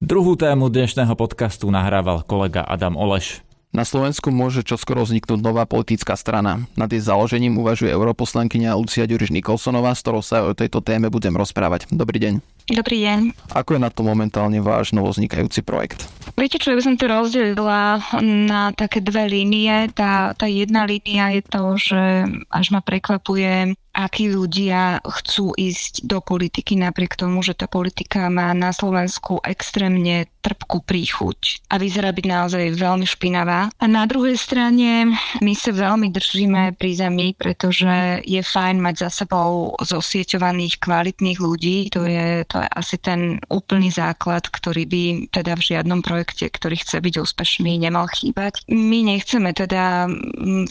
Druhú 0.00 0.32
tému 0.32 0.72
dnešného 0.72 1.12
podcastu 1.12 1.68
nahrával 1.68 2.24
kolega 2.24 2.64
Adam 2.64 2.96
Oleš. 2.96 3.44
Na 3.68 3.84
Slovensku 3.84 4.32
môže 4.32 4.64
čoskoro 4.64 5.04
vzniknúť 5.04 5.44
nová 5.44 5.68
politická 5.68 6.16
strana. 6.16 6.64
Nad 6.72 6.88
jej 6.88 7.04
založením 7.04 7.60
uvažuje 7.60 7.92
europoslankyňa 7.92 8.80
Lucia 8.80 9.04
Ďuriš 9.04 9.28
Nikolsonová, 9.28 9.92
s 9.92 10.00
ktorou 10.00 10.24
sa 10.24 10.48
o 10.48 10.56
tejto 10.56 10.80
téme 10.80 11.12
budem 11.12 11.36
rozprávať. 11.36 11.84
Dobrý 11.92 12.16
deň. 12.16 12.40
Dobrý 12.72 13.04
deň. 13.04 13.18
Ako 13.52 13.76
je 13.76 13.80
na 13.84 13.92
to 13.92 14.00
momentálne 14.00 14.56
váš 14.64 14.96
novoznikajúci 14.96 15.60
projekt? 15.60 16.08
Viete 16.32 16.56
čo, 16.56 16.72
ja 16.72 16.80
by 16.80 16.84
som 16.88 16.96
to 16.96 17.04
rozdelila 17.04 18.00
na 18.24 18.72
také 18.72 19.04
dve 19.04 19.28
línie. 19.28 19.92
Tá, 19.92 20.32
tá 20.32 20.48
jedna 20.48 20.88
línia 20.88 21.36
je 21.36 21.42
to, 21.44 21.76
že 21.76 22.02
až 22.48 22.66
ma 22.72 22.80
prekvapuje 22.80 23.76
akí 23.90 24.30
ľudia 24.30 25.02
chcú 25.02 25.52
ísť 25.58 26.06
do 26.06 26.22
politiky 26.22 26.78
napriek 26.78 27.18
tomu, 27.18 27.42
že 27.42 27.58
tá 27.58 27.66
politika 27.66 28.30
má 28.30 28.54
na 28.54 28.70
Slovensku 28.70 29.42
extrémne 29.42 30.30
trpkú 30.40 30.80
príchuť 30.80 31.68
a 31.68 31.76
vyzerá 31.76 32.16
byť 32.16 32.26
naozaj 32.26 32.64
veľmi 32.80 33.04
špinavá. 33.04 33.68
A 33.76 33.84
na 33.84 34.08
druhej 34.08 34.40
strane 34.40 35.12
my 35.44 35.52
sa 35.52 35.70
veľmi 35.74 36.08
držíme 36.08 36.80
pri 36.80 36.90
zemi, 36.96 37.36
pretože 37.36 38.24
je 38.24 38.40
fajn 38.40 38.80
mať 38.80 38.94
za 39.06 39.10
sebou 39.24 39.76
zosieťovaných 39.84 40.80
kvalitných 40.80 41.38
ľudí. 41.38 41.92
To 41.92 42.08
je, 42.08 42.48
to 42.48 42.56
je 42.56 42.68
asi 42.72 42.96
ten 42.96 43.36
úplný 43.52 43.92
základ, 43.92 44.48
ktorý 44.48 44.88
by 44.88 45.02
teda 45.28 45.60
v 45.60 45.66
žiadnom 45.76 46.00
projekte, 46.00 46.48
ktorý 46.48 46.80
chce 46.80 47.04
byť 47.04 47.14
úspešný, 47.20 47.76
nemal 47.76 48.08
chýbať. 48.08 48.64
My 48.72 49.04
nechceme 49.04 49.52
teda 49.52 50.08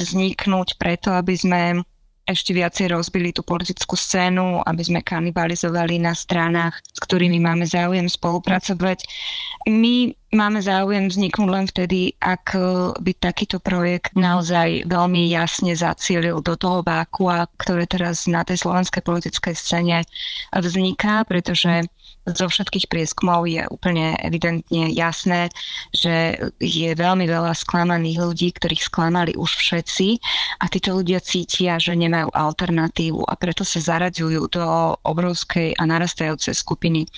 vzniknúť 0.01 0.81
preto, 0.81 1.13
aby 1.13 1.37
sme 1.37 1.61
ešte 2.29 2.53
viacej 2.53 2.93
rozbili 2.93 3.33
tú 3.33 3.41
politickú 3.41 3.97
scénu, 3.97 4.61
aby 4.61 4.83
sme 4.85 5.01
kanibalizovali 5.01 5.97
na 5.97 6.13
stranách, 6.13 6.77
s 6.85 6.99
ktorými 7.01 7.41
máme 7.41 7.65
záujem 7.65 8.05
spolupracovať. 8.05 9.01
My 9.65 10.13
máme 10.29 10.61
záujem 10.61 11.09
vzniknúť 11.09 11.49
len 11.49 11.65
vtedy, 11.65 12.13
ak 12.21 12.53
by 13.01 13.11
takýto 13.17 13.57
projekt 13.57 14.13
naozaj 14.13 14.85
veľmi 14.85 15.25
jasne 15.33 15.73
zacielil 15.73 16.45
do 16.45 16.53
toho 16.53 16.85
vákua, 16.85 17.49
ktoré 17.57 17.89
teraz 17.89 18.29
na 18.29 18.45
tej 18.45 18.61
slovenskej 18.61 19.01
politickej 19.01 19.55
scéne 19.57 20.05
vzniká, 20.53 21.25
pretože 21.25 21.89
zo 22.35 22.47
všetkých 22.47 22.89
prieskumov 22.91 23.49
je 23.49 23.65
úplne 23.69 24.15
evidentne 24.21 24.91
jasné, 24.93 25.49
že 25.93 26.37
je 26.59 26.89
veľmi 26.93 27.25
veľa 27.25 27.53
sklamaných 27.55 28.17
ľudí, 28.19 28.49
ktorých 28.53 28.85
sklamali 28.85 29.33
už 29.35 29.57
všetci 29.57 30.07
a 30.61 30.65
títo 30.69 30.99
ľudia 30.99 31.23
cítia, 31.23 31.81
že 31.81 31.97
nemajú 31.97 32.29
alternatívu 32.31 33.25
a 33.25 33.33
preto 33.39 33.65
sa 33.65 33.81
zaraďujú 33.81 34.41
do 34.51 34.65
obrovskej 35.01 35.75
a 35.79 35.83
narastajúcej 35.87 36.53
skupiny 36.53 37.09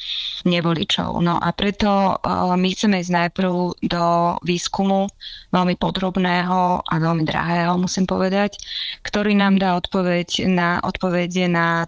nevoličov. 0.48 1.20
No 1.20 1.38
a 1.38 1.50
preto 1.52 2.16
uh, 2.16 2.54
my 2.56 2.68
chceme 2.72 3.02
ísť 3.02 3.12
najprv 3.12 3.52
do 3.82 4.06
výskumu 4.46 5.10
veľmi 5.52 5.76
podrobného 5.76 6.86
a 6.88 6.94
veľmi 6.96 7.28
drahého, 7.28 7.76
musím 7.76 8.08
povedať, 8.08 8.56
ktorý 9.04 9.36
nám 9.36 9.60
dá 9.60 9.76
odpoveď 9.76 10.48
na, 10.48 10.80
odpovede 10.80 11.52
na 11.52 11.86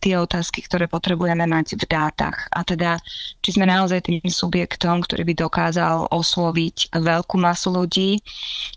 tie 0.00 0.14
otázky, 0.18 0.64
ktoré 0.66 0.90
potrebujeme 0.90 1.46
mať 1.46 1.78
v 1.78 1.84
dátach. 1.86 2.50
A 2.50 2.63
teda, 2.64 2.96
či 3.44 3.60
sme 3.60 3.68
naozaj 3.68 4.08
tým 4.08 4.24
subjektom, 4.24 5.04
ktorý 5.04 5.28
by 5.28 5.34
dokázal 5.36 6.08
osloviť 6.08 6.96
veľkú 6.96 7.36
masu 7.36 7.68
ľudí, 7.76 8.20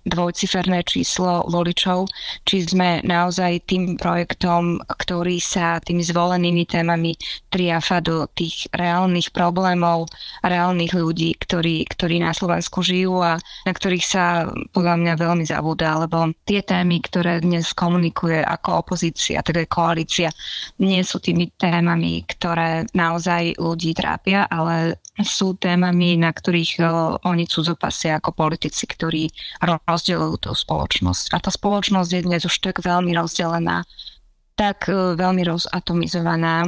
dvojciferné 0.03 0.83
číslo 0.83 1.47
voličov, 1.47 2.11
či 2.43 2.67
sme 2.67 2.99
naozaj 3.07 3.63
tým 3.63 3.95
projektom, 3.95 4.83
ktorý 4.83 5.39
sa 5.39 5.79
tými 5.79 6.03
zvolenými 6.03 6.67
témami 6.67 7.15
triafa 7.47 8.03
do 8.03 8.27
tých 8.35 8.67
reálnych 8.75 9.31
problémov, 9.31 10.11
reálnych 10.43 10.91
ľudí, 10.91 11.37
ktorí, 11.39 11.87
ktorí 11.87 12.19
na 12.19 12.35
Slovensku 12.35 12.83
žijú 12.83 13.23
a 13.23 13.39
na 13.39 13.71
ktorých 13.71 14.05
sa 14.05 14.51
podľa 14.75 14.95
mňa 14.99 15.13
veľmi 15.15 15.45
zabúda, 15.47 15.95
lebo 16.03 16.35
tie 16.43 16.59
témy, 16.65 16.99
ktoré 16.99 17.39
dnes 17.39 17.71
komunikuje 17.71 18.43
ako 18.43 18.83
opozícia, 18.83 19.39
teda 19.45 19.63
koalícia, 19.69 20.33
nie 20.81 20.99
sú 21.05 21.21
tými 21.21 21.53
témami, 21.53 22.25
ktoré 22.25 22.89
naozaj 22.97 23.55
ľudí 23.61 23.76
trápia, 23.93 24.49
ale 24.49 24.97
sú 25.21 25.53
témami, 25.57 26.17
na 26.17 26.33
ktorých 26.33 26.73
uh, 26.81 26.87
oni 27.25 27.45
cudzopasia 27.45 28.17
ako 28.17 28.33
politici, 28.33 28.89
ktorí 28.89 29.29
rozdeľujú 29.61 30.35
tú 30.41 30.51
spoločnosť. 30.53 31.33
A 31.33 31.37
tá 31.37 31.49
spoločnosť 31.53 32.09
je 32.09 32.25
dnes 32.25 32.41
už 32.41 32.55
tak 32.61 32.81
veľmi 32.81 33.13
rozdelená, 33.13 33.85
tak 34.57 34.89
e, 34.89 35.13
veľmi 35.13 35.45
rozatomizovaná, 35.45 36.65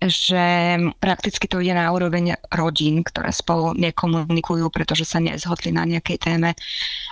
že 0.00 0.80
prakticky 0.96 1.44
to 1.44 1.60
ide 1.60 1.76
na 1.76 1.92
úroveň 1.92 2.40
rodín, 2.48 3.04
ktoré 3.04 3.28
spolu 3.28 3.76
nekomunikujú, 3.76 4.72
pretože 4.72 5.04
sa 5.04 5.20
nezhodli 5.20 5.76
na 5.76 5.84
nejakej 5.84 6.18
téme. 6.18 6.56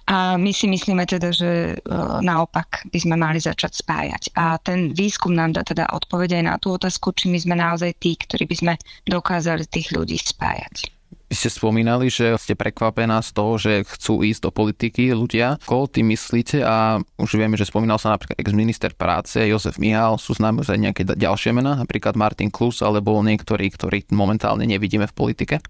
A 0.08 0.40
my 0.40 0.50
si 0.56 0.66
myslíme 0.72 1.04
teda, 1.04 1.28
že 1.36 1.76
e, 1.76 1.94
naopak 2.24 2.88
by 2.88 2.98
sme 2.98 3.20
mali 3.20 3.44
začať 3.44 3.76
spájať. 3.84 4.32
A 4.40 4.56
ten 4.56 4.96
výskum 4.96 5.36
nám 5.36 5.52
dá 5.52 5.62
teda 5.62 5.92
odpoveď 5.92 6.40
aj 6.40 6.44
na 6.48 6.56
tú 6.56 6.72
otázku, 6.72 7.12
či 7.12 7.28
my 7.28 7.36
sme 7.36 7.60
naozaj 7.60 7.92
tí, 8.00 8.16
ktorí 8.16 8.48
by 8.48 8.56
sme 8.56 8.72
dokázali 9.04 9.68
tých 9.68 9.92
ľudí 9.92 10.16
spájať. 10.16 10.99
Vy 11.30 11.38
ste 11.38 11.50
spomínali, 11.54 12.10
že 12.10 12.34
ste 12.42 12.58
prekvapená 12.58 13.22
z 13.22 13.30
toho, 13.30 13.54
že 13.54 13.86
chcú 13.86 14.26
ísť 14.26 14.42
do 14.42 14.50
politiky 14.50 15.14
ľudia. 15.14 15.62
Koho 15.62 15.86
ty 15.86 16.02
myslíte? 16.02 16.58
A 16.66 16.98
už 17.22 17.38
vieme, 17.38 17.54
že 17.54 17.70
spomínal 17.70 18.02
sa 18.02 18.10
napríklad 18.10 18.34
ex-minister 18.34 18.90
práce 18.98 19.38
Jozef 19.38 19.78
Mihal, 19.78 20.18
sú 20.18 20.34
známe 20.34 20.66
aj 20.66 20.74
nejaké 20.74 21.06
ďalšie 21.06 21.54
mená, 21.54 21.78
napríklad 21.78 22.18
Martin 22.18 22.50
Klus 22.50 22.82
alebo 22.82 23.22
niektorí, 23.22 23.70
ktorí 23.70 24.10
momentálne 24.10 24.66
nevidíme 24.66 25.06
v 25.06 25.14
politike? 25.14 25.62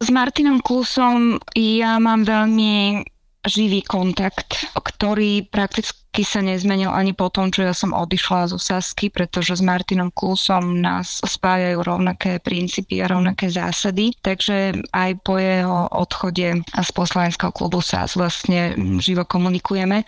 S 0.00 0.08
Martinom 0.08 0.64
Klusom 0.64 1.36
ja 1.54 2.00
mám 2.00 2.24
veľmi 2.24 3.04
živý 3.44 3.84
kontakt, 3.84 4.64
ktorý 4.74 5.44
prakticky 5.46 6.01
taký 6.12 6.28
sa 6.28 6.44
nezmenil 6.44 6.92
ani 6.92 7.16
po 7.16 7.32
tom, 7.32 7.48
čo 7.48 7.64
ja 7.64 7.72
som 7.72 7.96
odišla 7.96 8.52
zo 8.52 8.60
Sasky, 8.60 9.08
pretože 9.08 9.56
s 9.56 9.64
Martinom 9.64 10.12
Klusom 10.12 10.76
nás 10.76 11.24
spájajú 11.24 11.80
rovnaké 11.80 12.36
princípy 12.36 13.00
a 13.00 13.08
rovnaké 13.08 13.48
zásady, 13.48 14.12
takže 14.20 14.76
aj 14.92 15.10
po 15.24 15.40
jeho 15.40 15.88
odchode 15.88 16.68
z 16.68 16.90
poslaneckého 16.92 17.48
klubu 17.48 17.80
sa 17.80 18.04
vlastne 18.12 18.76
živo 19.00 19.24
komunikujeme, 19.24 20.04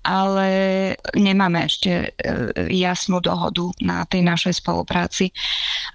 ale 0.00 0.48
nemáme 1.20 1.68
ešte 1.68 2.16
e, 2.16 2.32
jasnú 2.72 3.20
dohodu 3.20 3.68
na 3.84 4.08
tej 4.08 4.24
našej 4.24 4.56
spolupráci. 4.56 5.36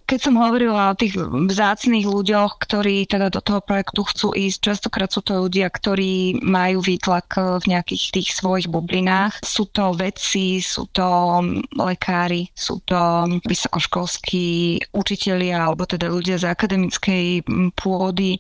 Keď 0.06 0.20
som 0.22 0.38
hovorila 0.38 0.94
o 0.94 1.00
tých 1.02 1.18
vzácných 1.26 2.06
ľuďoch, 2.06 2.62
ktorí 2.62 3.10
teda 3.10 3.34
do 3.34 3.42
toho 3.42 3.66
projektu 3.66 4.06
chcú 4.06 4.38
ísť, 4.38 4.70
častokrát 4.70 5.10
sú 5.10 5.26
to 5.26 5.50
ľudia, 5.50 5.66
ktorí 5.66 6.46
majú 6.46 6.86
výtlak 6.86 7.26
v 7.58 7.66
nejakých 7.74 8.22
tých 8.22 8.30
svojich 8.38 8.70
bublinách, 8.70 9.47
sú 9.48 9.72
to 9.72 9.96
vedci, 9.96 10.60
sú 10.60 10.92
to 10.92 11.40
lekári, 11.80 12.52
sú 12.52 12.84
to 12.84 13.26
vysokoškolskí 13.48 14.78
učitelia 14.92 15.64
alebo 15.64 15.88
teda 15.88 16.12
ľudia 16.12 16.36
z 16.36 16.52
akademickej 16.52 17.48
pôdy, 17.80 18.38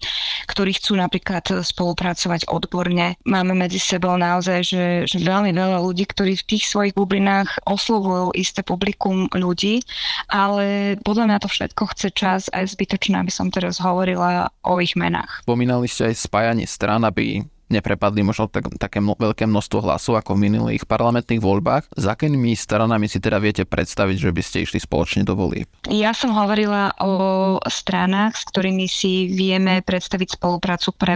ktorí 0.51 0.75
chcú 0.75 0.99
napríklad 0.99 1.63
spolupracovať 1.63 2.51
odborne. 2.51 3.15
Máme 3.23 3.55
medzi 3.55 3.79
sebou 3.79 4.19
naozaj, 4.19 4.59
že, 4.67 4.85
že 5.07 5.17
veľmi 5.23 5.55
veľa 5.55 5.79
ľudí, 5.79 6.03
ktorí 6.03 6.35
v 6.35 6.47
tých 6.55 6.67
svojich 6.67 6.93
bublinách 6.93 7.63
oslovujú 7.63 8.35
isté 8.35 8.61
publikum 8.61 9.31
ľudí, 9.31 9.81
ale 10.27 10.99
podľa 11.01 11.25
mňa 11.31 11.37
to 11.39 11.49
všetko 11.49 11.83
chce 11.95 12.07
čas 12.11 12.41
a 12.51 12.61
je 12.61 12.73
zbytočné, 12.75 13.15
aby 13.23 13.31
som 13.31 13.47
teraz 13.47 13.79
hovorila 13.79 14.51
o 14.67 14.77
ich 14.83 14.99
menách. 14.99 15.47
Spomínali 15.47 15.87
ste 15.87 16.11
aj 16.11 16.27
spájanie 16.27 16.67
strán, 16.67 17.07
aby 17.07 17.45
neprepadli 17.67 18.23
možno 18.23 18.47
tak, 18.47 18.71
také 18.79 19.03
mno, 19.03 19.15
veľké 19.15 19.45
množstvo 19.47 19.83
hlasov 19.83 20.19
ako 20.19 20.35
v 20.35 20.49
minulých 20.51 20.83
parlamentných 20.87 21.43
voľbách. 21.43 21.91
S 21.93 22.05
akými 22.07 22.55
stranami 22.55 23.11
si 23.11 23.19
teda 23.19 23.37
viete 23.39 23.67
predstaviť, 23.67 24.17
že 24.17 24.31
by 24.31 24.41
ste 24.43 24.57
išli 24.63 24.79
spoločne 24.81 25.27
do 25.27 25.35
volieb? 25.35 25.67
Ja 25.91 26.15
som 26.15 26.33
hovorila 26.33 26.95
o 26.99 27.59
stranách, 27.67 28.39
s 28.39 28.43
ktorými 28.49 28.87
si 28.87 29.31
vieme 29.31 29.83
predstaviť 29.83 30.39
spoluprácu 30.39 30.89
pre 30.95 31.13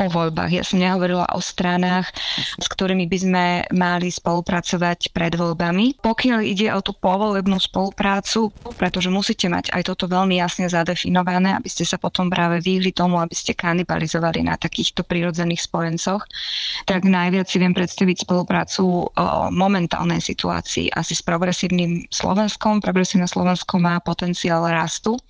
po 0.00 0.08
voľbách. 0.08 0.48
Ja 0.48 0.64
som 0.64 0.80
nehovorila 0.80 1.28
o 1.36 1.44
stranách, 1.44 2.08
s 2.56 2.64
ktorými 2.72 3.04
by 3.04 3.18
sme 3.20 3.44
mali 3.76 4.08
spolupracovať 4.08 5.12
pred 5.12 5.36
voľbami. 5.36 6.00
Pokiaľ 6.00 6.40
ide 6.40 6.72
o 6.72 6.80
tú 6.80 6.96
povolebnú 6.96 7.60
spoluprácu, 7.60 8.48
pretože 8.80 9.12
musíte 9.12 9.52
mať 9.52 9.68
aj 9.76 9.92
toto 9.92 10.08
veľmi 10.08 10.40
jasne 10.40 10.72
zadefinované, 10.72 11.52
aby 11.52 11.68
ste 11.68 11.84
sa 11.84 12.00
potom 12.00 12.32
práve 12.32 12.64
vyhli 12.64 12.96
tomu, 12.96 13.20
aby 13.20 13.36
ste 13.36 13.52
kanibalizovali 13.52 14.40
na 14.40 14.56
takýchto 14.56 15.04
prirodzených 15.04 15.68
spojencoch, 15.68 16.24
tak 16.88 17.04
najviac 17.04 17.44
si 17.44 17.60
viem 17.60 17.76
predstaviť 17.76 18.24
spoluprácu 18.24 19.12
o 19.12 19.52
momentálnej 19.52 20.24
situácii 20.24 20.96
asi 20.96 21.12
s 21.12 21.20
progresívnym 21.20 22.08
Slovenskom. 22.08 22.80
Progresívne 22.80 23.28
Slovensko 23.28 23.76
má 23.76 24.00
potenciál 24.00 24.64
rastu. 24.64 25.20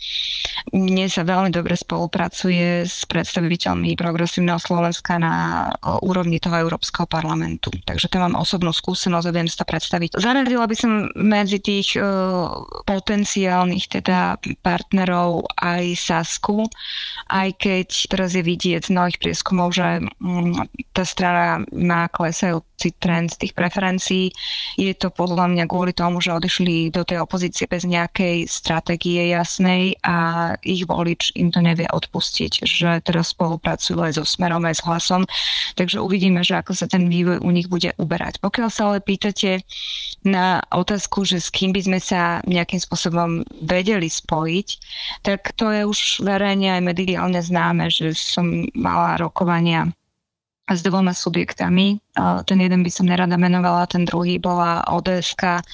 Mne 0.71 1.11
sa 1.11 1.27
veľmi 1.27 1.51
dobre 1.51 1.75
spolupracuje 1.75 2.87
s 2.87 3.03
predstaviteľmi 3.11 3.99
progresívneho 3.99 4.60
Slovenska 4.61 5.17
na 5.17 5.69
úrovni 6.05 6.39
toho 6.39 6.61
Európskeho 6.61 7.09
parlamentu. 7.09 7.73
Takže 7.85 8.13
to 8.13 8.21
mám 8.21 8.37
osobnú 8.37 8.71
skúsenosť 8.71 9.27
a 9.27 9.35
viem 9.35 9.49
to 9.49 9.65
predstaviť. 9.65 10.21
Zaradila 10.21 10.69
by 10.69 10.77
som 10.77 10.93
medzi 11.17 11.59
tých 11.59 11.97
potenciálnych 12.87 13.89
teda 13.89 14.37
partnerov 14.61 15.49
aj 15.59 15.85
Sasku, 15.97 16.69
aj 17.33 17.57
keď 17.57 17.89
teraz 18.11 18.37
je 18.37 18.43
vidieť 18.45 18.87
z 18.87 18.93
mnohých 18.93 19.19
prieskumov, 19.23 19.73
že 19.73 20.05
um, 20.21 20.67
tá 20.91 21.07
strana 21.07 21.63
má 21.71 22.11
klesajúci 22.11 22.97
trend 22.99 23.37
tých 23.39 23.55
preferencií. 23.55 24.35
Je 24.77 24.93
to 24.97 25.15
podľa 25.15 25.53
mňa 25.53 25.65
kvôli 25.71 25.93
tomu, 25.95 26.19
že 26.19 26.35
odišli 26.35 26.91
do 26.91 27.07
tej 27.07 27.23
opozície 27.23 27.71
bez 27.71 27.87
nejakej 27.87 28.49
stratégie 28.51 29.31
jasnej 29.31 29.97
a 30.03 30.55
ich 30.65 30.85
volič 30.85 31.37
im 31.39 31.55
to 31.55 31.63
nevie 31.63 31.87
odpustiť, 31.87 32.67
že 32.67 32.91
teraz 33.05 33.33
spolupracujú 33.33 33.99
aj 34.01 34.13
so 34.21 34.25
smerom 34.41 34.65
aj 34.65 34.81
s 34.81 34.85
hlasom. 34.89 35.23
Takže 35.77 36.01
uvidíme, 36.01 36.41
že 36.41 36.57
ako 36.57 36.73
sa 36.73 36.89
ten 36.89 37.13
vývoj 37.13 37.45
u 37.45 37.51
nich 37.53 37.69
bude 37.69 37.93
uberať. 38.01 38.41
Pokiaľ 38.41 38.69
sa 38.73 38.89
ale 38.89 39.05
pýtate 39.05 39.61
na 40.25 40.65
otázku, 40.73 41.29
že 41.29 41.45
s 41.45 41.53
kým 41.53 41.77
by 41.77 41.85
sme 41.85 42.01
sa 42.01 42.41
nejakým 42.49 42.81
spôsobom 42.81 43.45
vedeli 43.61 44.09
spojiť, 44.09 44.69
tak 45.21 45.53
to 45.61 45.69
je 45.69 45.85
už 45.85 46.25
verejne 46.25 46.81
aj 46.81 46.83
mediálne 46.89 47.45
známe, 47.45 47.93
že 47.93 48.17
som 48.17 48.65
mala 48.73 49.21
rokovania 49.21 49.93
s 50.71 50.81
dvoma 50.87 51.13
subjektami. 51.13 51.99
Ten 52.45 52.59
jeden 52.61 52.85
by 52.85 52.91
som 52.93 53.09
nerada 53.09 53.41
menovala, 53.41 53.89
ten 53.89 54.05
druhý 54.05 54.37
bola 54.37 54.85
ODSK 54.89 55.65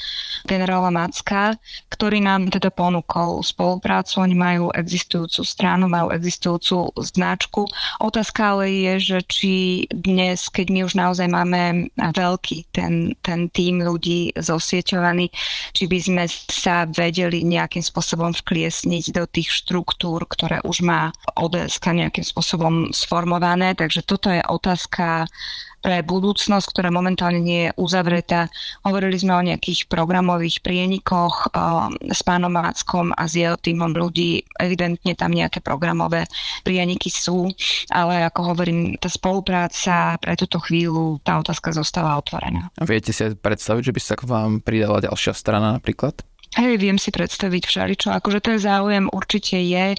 generála 0.47 0.95
Macka, 0.95 1.59
ktorý 1.91 2.23
nám 2.23 2.53
teda 2.53 2.71
ponúkol 2.71 3.43
spoluprácu. 3.43 4.23
Oni 4.23 4.37
majú 4.39 4.71
existujúcu 4.71 5.43
stranu, 5.43 5.91
majú 5.91 6.15
existujúcu 6.15 6.95
značku. 7.03 7.67
Otázka 7.99 8.55
ale 8.55 8.71
je, 8.71 8.95
že 9.15 9.19
či 9.27 9.55
dnes, 9.91 10.47
keď 10.47 10.67
my 10.71 10.81
už 10.87 10.95
naozaj 10.95 11.27
máme 11.27 11.91
veľký 11.99 12.71
ten, 12.71 13.17
ten 13.25 13.51
tým 13.51 13.83
ľudí 13.83 14.31
zosieťovaný, 14.39 15.33
či 15.75 15.85
by 15.91 15.99
sme 15.99 16.25
sa 16.53 16.87
vedeli 16.87 17.43
nejakým 17.43 17.83
spôsobom 17.83 18.31
vkliesniť 18.37 19.17
do 19.17 19.25
tých 19.27 19.51
štruktúr, 19.51 20.29
ktoré 20.31 20.63
už 20.63 20.87
má 20.87 21.11
ODSK 21.35 22.07
nejakým 22.07 22.27
spôsobom 22.27 22.95
sformované. 22.95 23.75
Takže 23.75 24.07
toto 24.07 24.31
je 24.31 24.43
otázka 24.45 25.27
pre 25.87 26.03
budúcnosť, 26.03 26.67
ktorá 26.75 26.91
momentálne 26.91 27.39
nie 27.39 27.71
je 27.71 27.75
uzavretá. 27.79 28.51
Hovorili 28.83 29.23
sme 29.23 29.39
o 29.39 29.47
nejakých 29.47 29.87
programových 29.87 30.59
prienikoch 30.59 31.47
s 32.11 32.21
pánom 32.27 32.51
Máckom 32.51 33.15
a 33.15 33.31
s 33.31 33.39
jeho 33.39 33.55
týmom 33.55 33.95
ľudí. 33.95 34.43
Evidentne 34.59 35.15
tam 35.15 35.31
nejaké 35.31 35.63
programové 35.63 36.27
prieniky 36.67 37.07
sú, 37.07 37.47
ale 37.95 38.27
ako 38.27 38.51
hovorím, 38.51 38.99
tá 38.99 39.07
spolupráca 39.07 40.19
pre 40.19 40.35
túto 40.35 40.59
chvíľu, 40.59 41.23
tá 41.23 41.39
otázka 41.39 41.71
zostáva 41.71 42.19
otvorená. 42.19 42.75
Viete 42.83 43.15
si 43.15 43.23
predstaviť, 43.39 43.87
že 43.87 43.95
by 43.95 44.01
sa 44.03 44.19
k 44.19 44.27
vám 44.27 44.59
pridala 44.67 44.99
ďalšia 44.99 45.39
strana 45.39 45.79
napríklad? 45.79 46.19
Hej, 46.57 46.81
viem 46.81 46.97
si 46.97 47.13
predstaviť 47.13 47.69
všeličo. 47.69 48.09
Akože 48.17 48.41
ten 48.41 48.57
záujem 48.57 49.13
určite 49.13 49.61
je 49.61 49.93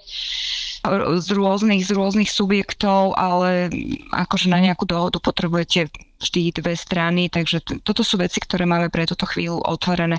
z 1.19 1.29
rôznych, 1.35 1.83
z 1.83 1.91
rôznych 1.91 2.29
subjektov, 2.31 3.13
ale 3.19 3.69
akože 4.11 4.47
na 4.47 4.63
nejakú 4.63 4.87
dohodu 4.87 5.19
potrebujete 5.19 5.91
vždy 6.17 6.59
dve 6.59 6.73
strany, 6.75 7.29
takže 7.31 7.63
t- 7.63 7.79
toto 7.81 8.01
sú 8.01 8.19
veci, 8.19 8.41
ktoré 8.41 8.65
máme 8.65 8.89
pre 8.91 9.05
túto 9.07 9.23
chvíľu 9.29 9.61
otvorené. 9.63 10.17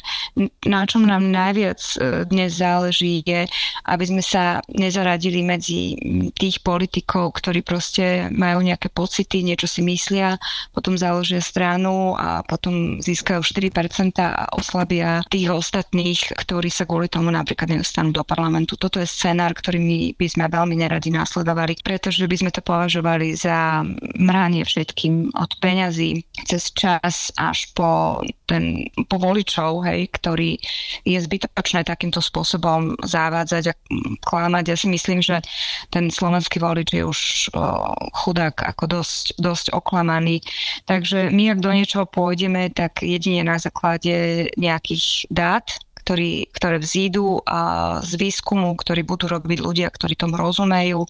Na 0.65 0.87
čom 0.89 1.05
nám 1.05 1.27
najviac 1.29 1.79
e, 1.79 2.25
dnes 2.27 2.59
záleží 2.59 3.21
je, 3.27 3.45
aby 3.85 4.05
sme 4.07 4.23
sa 4.23 4.63
nezaradili 4.71 5.43
medzi 5.43 5.99
tých 6.35 6.63
politikov, 6.63 7.37
ktorí 7.37 7.61
proste 7.67 8.31
majú 8.33 8.63
nejaké 8.63 8.89
pocity, 8.89 9.43
niečo 9.43 9.67
si 9.67 9.83
myslia, 9.85 10.39
potom 10.71 10.95
založia 10.95 11.43
stranu 11.43 12.15
a 12.15 12.47
potom 12.47 13.03
získajú 13.03 13.43
4% 13.43 14.23
a 14.23 14.49
oslabia 14.55 15.21
tých 15.29 15.51
ostatných, 15.51 16.39
ktorí 16.39 16.71
sa 16.71 16.87
kvôli 16.87 17.11
tomu 17.11 17.29
napríklad 17.35 17.75
nedostanú 17.75 18.15
do 18.15 18.23
parlamentu. 18.23 18.79
Toto 18.79 19.03
je 19.03 19.09
scenár, 19.11 19.53
ktorý 19.53 19.83
my 19.83 19.99
by 20.15 20.27
sme 20.31 20.45
veľmi 20.47 20.75
neradi 20.79 21.11
následovali, 21.11 21.77
pretože 21.83 22.23
by 22.25 22.37
sme 22.39 22.51
to 22.55 22.63
považovali 22.63 23.35
za 23.35 23.83
mranie 24.17 24.63
všetkým 24.63 25.35
od 25.35 25.51
peňazí 25.59 25.88
peňazí 25.88 26.20
cez 26.44 26.68
čas 26.77 27.33
až 27.40 27.72
po, 27.72 28.20
ten, 28.44 28.85
po 29.09 29.16
voličov, 29.16 29.88
hej, 29.88 30.12
ktorý 30.12 30.61
je 31.09 31.18
zbytočné 31.18 31.85
takýmto 31.88 32.20
spôsobom 32.20 32.96
zavádzať 33.01 33.64
a 33.72 33.74
klamať. 34.20 34.64
Ja 34.68 34.77
si 34.77 34.88
myslím, 34.92 35.24
že 35.24 35.40
ten 35.88 36.12
slovenský 36.12 36.61
volič 36.61 36.92
je 36.92 37.05
už 37.05 37.20
o, 37.57 37.92
chudák 38.12 38.61
ako 38.77 39.01
dosť, 39.01 39.40
dosť 39.40 39.66
oklamaný. 39.72 40.44
Takže 40.85 41.33
my, 41.33 41.57
ak 41.57 41.64
do 41.64 41.72
niečoho 41.72 42.05
pôjdeme, 42.05 42.68
tak 42.72 43.01
jedine 43.01 43.44
na 43.44 43.57
základe 43.57 44.48
nejakých 44.61 45.29
dát, 45.33 45.64
ktorý, 46.05 46.48
ktoré 46.57 46.77
vzídu 46.81 47.44
z 48.01 48.12
výskumu, 48.16 48.72
ktorý 48.81 49.05
budú 49.05 49.29
robiť 49.29 49.61
ľudia, 49.61 49.88
ktorí 49.92 50.16
tomu 50.16 50.40
rozumejú 50.40 51.05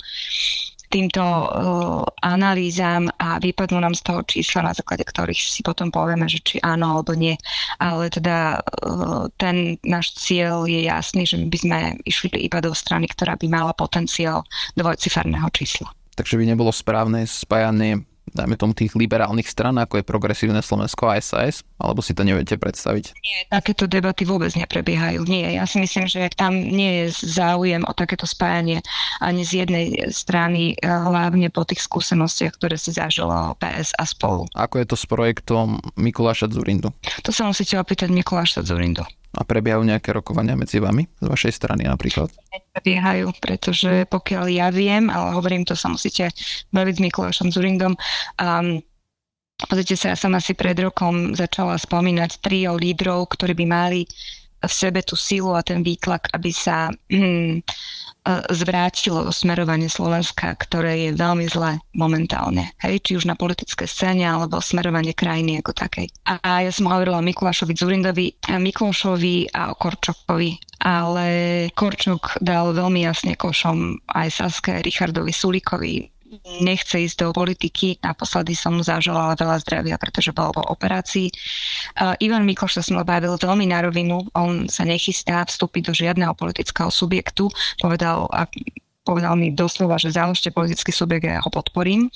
týmto 0.88 1.20
uh, 1.20 2.02
analýzam 2.24 3.12
a 3.20 3.36
vypadnú 3.36 3.78
nám 3.78 3.92
z 3.92 4.02
toho 4.08 4.20
čísla, 4.24 4.72
na 4.72 4.72
základe 4.72 5.04
ktorých 5.04 5.36
si 5.36 5.60
potom 5.60 5.92
povieme, 5.92 6.24
že 6.24 6.40
či 6.40 6.56
áno 6.64 6.96
alebo 6.96 7.12
nie. 7.12 7.36
Ale 7.76 8.08
teda 8.08 8.58
uh, 8.64 9.28
ten 9.36 9.76
náš 9.84 10.16
cieľ 10.16 10.64
je 10.64 10.88
jasný, 10.88 11.28
že 11.28 11.36
by 11.44 11.58
sme 11.60 11.78
išli 12.08 12.32
iba 12.40 12.64
do 12.64 12.72
strany, 12.72 13.04
ktorá 13.04 13.36
by 13.36 13.46
mala 13.52 13.76
potenciál 13.76 14.48
dvojciferného 14.74 15.48
čísla. 15.52 15.92
Takže 16.16 16.34
by 16.34 16.44
nebolo 16.50 16.74
správne 16.74 17.28
spájanie 17.28 18.07
dajme 18.32 18.56
tomu 18.56 18.72
tých 18.72 18.94
liberálnych 18.94 19.48
stran, 19.48 19.76
ako 19.80 20.00
je 20.00 20.04
Progresívne 20.06 20.60
Slovensko 20.64 21.08
a 21.10 21.18
SAS, 21.18 21.66
alebo 21.78 22.00
si 22.00 22.14
to 22.14 22.22
neviete 22.24 22.56
predstaviť? 22.56 23.04
Nie, 23.22 23.38
takéto 23.48 23.84
debaty 23.84 24.24
vôbec 24.24 24.52
neprebiehajú. 24.54 25.24
Nie, 25.26 25.58
ja 25.58 25.64
si 25.68 25.82
myslím, 25.82 26.08
že 26.08 26.30
tam 26.34 26.54
nie 26.54 27.04
je 27.04 27.14
záujem 27.26 27.82
o 27.84 27.92
takéto 27.92 28.24
spájanie 28.24 28.80
ani 29.18 29.42
z 29.42 29.66
jednej 29.66 29.86
strany, 30.14 30.78
eh, 30.78 30.88
hlavne 30.88 31.50
po 31.52 31.66
tých 31.66 31.84
skúsenostiach, 31.84 32.56
ktoré 32.56 32.78
si 32.78 32.94
zažilo 32.94 33.54
PS 33.58 33.92
a 33.98 34.04
spolu. 34.06 34.46
Ako 34.54 34.80
je 34.80 34.86
to 34.88 34.96
s 34.96 35.04
projektom 35.04 35.82
Mikuláša 35.98 36.48
Zurindu? 36.48 36.94
To 37.26 37.30
sa 37.34 37.44
musíte 37.44 37.76
opýtať 37.76 38.08
Mikuláša 38.14 38.64
Zurindu. 38.64 39.04
A 39.38 39.46
prebiehajú 39.46 39.86
nejaké 39.86 40.10
rokovania 40.10 40.58
medzi 40.58 40.82
vami, 40.82 41.06
z 41.22 41.26
vašej 41.30 41.52
strany 41.54 41.86
napríklad? 41.86 42.26
Prebiehajú, 42.74 43.30
pretože 43.38 44.02
pokiaľ 44.10 44.44
ja 44.50 44.68
viem, 44.74 45.06
ale 45.06 45.38
hovorím 45.38 45.62
to 45.62 45.78
sa 45.78 45.86
musíte 45.86 46.34
baviť 46.74 46.94
s 46.98 47.04
Mikulášom 47.06 47.48
Zurindom, 47.54 47.94
um, 48.42 48.82
Pozrite 49.58 49.98
sa, 49.98 50.14
ja 50.14 50.16
som 50.16 50.30
asi 50.38 50.54
pred 50.54 50.78
rokom 50.78 51.34
začala 51.34 51.74
spomínať 51.74 52.38
trio 52.38 52.78
lídrov, 52.78 53.26
ktorí 53.34 53.58
by 53.58 53.66
mali 53.66 54.06
v 54.58 54.72
sebe 54.72 55.00
tú 55.06 55.14
silu 55.14 55.54
a 55.54 55.62
ten 55.62 55.86
výtlak, 55.86 56.30
aby 56.34 56.50
sa 56.50 56.90
hm, 57.10 57.62
zvrátilo 58.52 59.32
smerovanie 59.32 59.88
Slovenska, 59.88 60.52
ktoré 60.60 61.08
je 61.08 61.10
veľmi 61.16 61.48
zlé 61.48 61.80
momentálne. 61.96 62.76
Hej, 62.84 63.00
či 63.00 63.12
už 63.16 63.24
na 63.24 63.38
politické 63.38 63.88
scéne, 63.88 64.28
alebo 64.28 64.60
smerovanie 64.60 65.16
krajiny 65.16 65.64
ako 65.64 65.72
takej. 65.72 66.12
A, 66.28 66.36
a 66.42 66.50
ja 66.68 66.72
som 66.74 66.92
hovorila 66.92 67.22
o 67.22 67.24
Mikulášovi 67.24 67.72
Zurindovi, 67.72 68.36
Miklošovi 68.52 69.56
a 69.56 69.72
o 69.72 69.78
Korčokovi, 69.78 70.60
ale 70.84 71.26
Korčok 71.72 72.42
dal 72.44 72.76
veľmi 72.76 73.00
jasne 73.06 73.32
košom 73.34 74.04
aj 74.12 74.28
Saske, 74.28 74.84
Richardovi 74.84 75.32
Sulikovi, 75.32 76.04
nechce 76.60 77.00
ísť 77.04 77.24
do 77.24 77.28
politiky. 77.32 77.98
Naposledy 78.00 78.52
som 78.54 78.76
mu 78.76 78.82
zaželala 78.84 79.38
veľa 79.38 79.60
zdravia, 79.64 79.96
pretože 80.00 80.34
bol 80.34 80.52
po 80.52 80.62
operácii. 80.64 81.32
Uh, 81.96 82.14
Ivan 82.20 82.44
Mikloš 82.44 82.80
sa 82.80 82.82
s 82.84 82.90
mnou 82.92 83.04
bavil 83.04 83.34
veľmi 83.36 83.66
na 83.68 83.84
rovinu. 83.84 84.24
On 84.36 84.68
sa 84.68 84.84
nechystá 84.84 85.44
vstúpiť 85.44 85.82
do 85.88 85.92
žiadneho 85.96 86.32
politického 86.36 86.92
subjektu. 86.92 87.48
Povedal, 87.80 88.28
povedal 89.08 89.32
mi 89.40 89.48
doslova, 89.56 89.96
že 89.96 90.12
založte 90.12 90.52
politický 90.52 90.92
subjekt 90.92 91.24
a 91.24 91.40
ja 91.40 91.44
ho 91.44 91.48
podporím. 91.48 92.12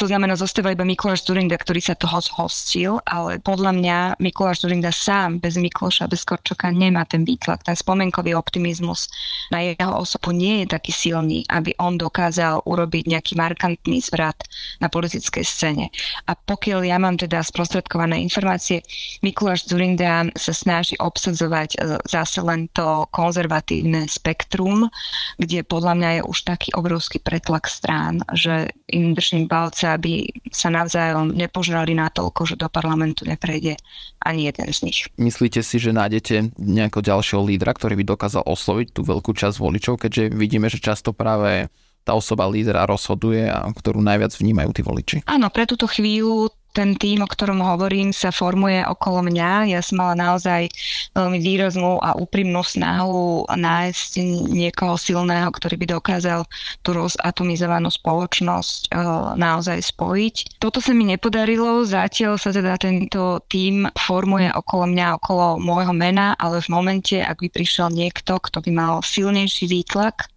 To 0.00 0.08
znamená, 0.08 0.32
zostáva 0.40 0.72
iba 0.72 0.88
Mikuláš 0.88 1.28
Zurinda, 1.28 1.60
ktorý 1.60 1.84
sa 1.84 1.92
toho 1.92 2.16
zhostil, 2.24 2.96
ale 3.04 3.36
podľa 3.36 3.76
mňa 3.76 3.98
Mikuláš 4.16 4.64
Zurinda 4.64 4.88
sám 4.88 5.36
bez 5.44 5.60
Mikloša, 5.60 6.08
bez 6.08 6.24
Korčoka 6.24 6.72
nemá 6.72 7.04
ten 7.04 7.28
výtlak, 7.28 7.68
ten 7.68 7.76
spomenkový 7.76 8.32
optimizmus 8.32 9.12
na 9.52 9.60
jeho 9.60 9.92
osobu 10.00 10.32
nie 10.32 10.64
je 10.64 10.72
taký 10.72 10.96
silný, 10.96 11.44
aby 11.52 11.76
on 11.76 12.00
dokázal 12.00 12.64
urobiť 12.64 13.12
nejaký 13.12 13.36
markantný 13.36 14.00
zvrat 14.00 14.40
na 14.80 14.88
politickej 14.88 15.44
scéne. 15.44 15.92
A 16.24 16.32
pokiaľ 16.32 16.80
ja 16.88 16.96
mám 16.96 17.20
teda 17.20 17.44
sprostredkované 17.44 18.24
informácie, 18.24 18.80
Mikuláš 19.20 19.68
Zurinda 19.68 20.24
sa 20.32 20.56
snaží 20.56 20.96
obsadzovať 20.96 21.68
e, 21.76 21.78
zase 22.08 22.40
len 22.40 22.72
to 22.72 23.04
konzervatívne 23.12 24.08
spektrum, 24.08 24.88
kde 25.36 25.66
podľa 25.66 25.92
mňa 25.98 26.05
mňa 26.06 26.22
je 26.22 26.30
už 26.30 26.38
taký 26.46 26.70
obrovský 26.78 27.18
pretlak 27.18 27.66
strán, 27.66 28.22
že 28.30 28.70
im 28.86 29.18
držím 29.18 29.50
palce, 29.50 29.90
aby 29.90 30.30
sa 30.54 30.70
navzájom 30.70 31.34
nepožrali 31.34 31.98
natoľko, 31.98 32.46
že 32.46 32.54
do 32.54 32.70
parlamentu 32.70 33.26
neprejde 33.26 33.74
ani 34.22 34.46
jeden 34.46 34.70
z 34.70 34.78
nich. 34.86 34.98
Myslíte 35.18 35.66
si, 35.66 35.82
že 35.82 35.90
nájdete 35.90 36.54
nejakého 36.54 37.02
ďalšieho 37.02 37.42
lídra, 37.42 37.74
ktorý 37.74 37.98
by 37.98 38.04
dokázal 38.06 38.46
osloviť 38.46 38.94
tú 38.94 39.02
veľkú 39.02 39.34
časť 39.34 39.58
voličov, 39.58 39.98
keďže 39.98 40.30
vidíme, 40.30 40.70
že 40.70 40.78
často 40.78 41.10
práve 41.10 41.66
tá 42.06 42.14
osoba 42.14 42.46
lídra 42.46 42.86
rozhoduje 42.86 43.50
a 43.50 43.66
ktorú 43.66 43.98
najviac 43.98 44.30
vnímajú 44.30 44.70
tí 44.70 44.82
voliči? 44.86 45.16
Áno, 45.26 45.50
pre 45.50 45.66
túto 45.66 45.90
chvíľu 45.90 46.54
ten 46.76 46.92
tým, 46.92 47.24
o 47.24 47.28
ktorom 47.28 47.64
hovorím, 47.64 48.12
sa 48.12 48.28
formuje 48.28 48.84
okolo 48.84 49.24
mňa. 49.24 49.72
Ja 49.72 49.80
som 49.80 50.04
mala 50.04 50.12
naozaj 50.12 50.68
veľmi 51.16 51.40
výraznú 51.40 51.96
a 52.04 52.12
úprimnú 52.12 52.60
snahu 52.60 53.48
nájsť 53.48 54.20
niekoho 54.52 55.00
silného, 55.00 55.48
ktorý 55.48 55.80
by 55.80 55.86
dokázal 55.96 56.44
tú 56.84 56.92
rozatomizovanú 56.92 57.88
spoločnosť 57.88 58.92
e, 58.92 59.00
naozaj 59.40 59.80
spojiť. 59.80 60.60
Toto 60.60 60.84
sa 60.84 60.92
mi 60.92 61.08
nepodarilo, 61.08 61.88
zatiaľ 61.88 62.36
sa 62.36 62.52
teda 62.52 62.76
tento 62.76 63.40
tým 63.48 63.88
formuje 63.96 64.52
okolo 64.52 64.84
mňa, 64.92 65.16
okolo 65.16 65.56
môjho 65.56 65.96
mena, 65.96 66.36
ale 66.36 66.60
v 66.60 66.68
momente, 66.68 67.16
ak 67.16 67.40
by 67.40 67.48
prišiel 67.48 67.88
niekto, 67.88 68.36
kto 68.36 68.60
by 68.60 68.70
mal 68.76 68.94
silnejší 69.00 69.64
výtlak, 69.72 70.28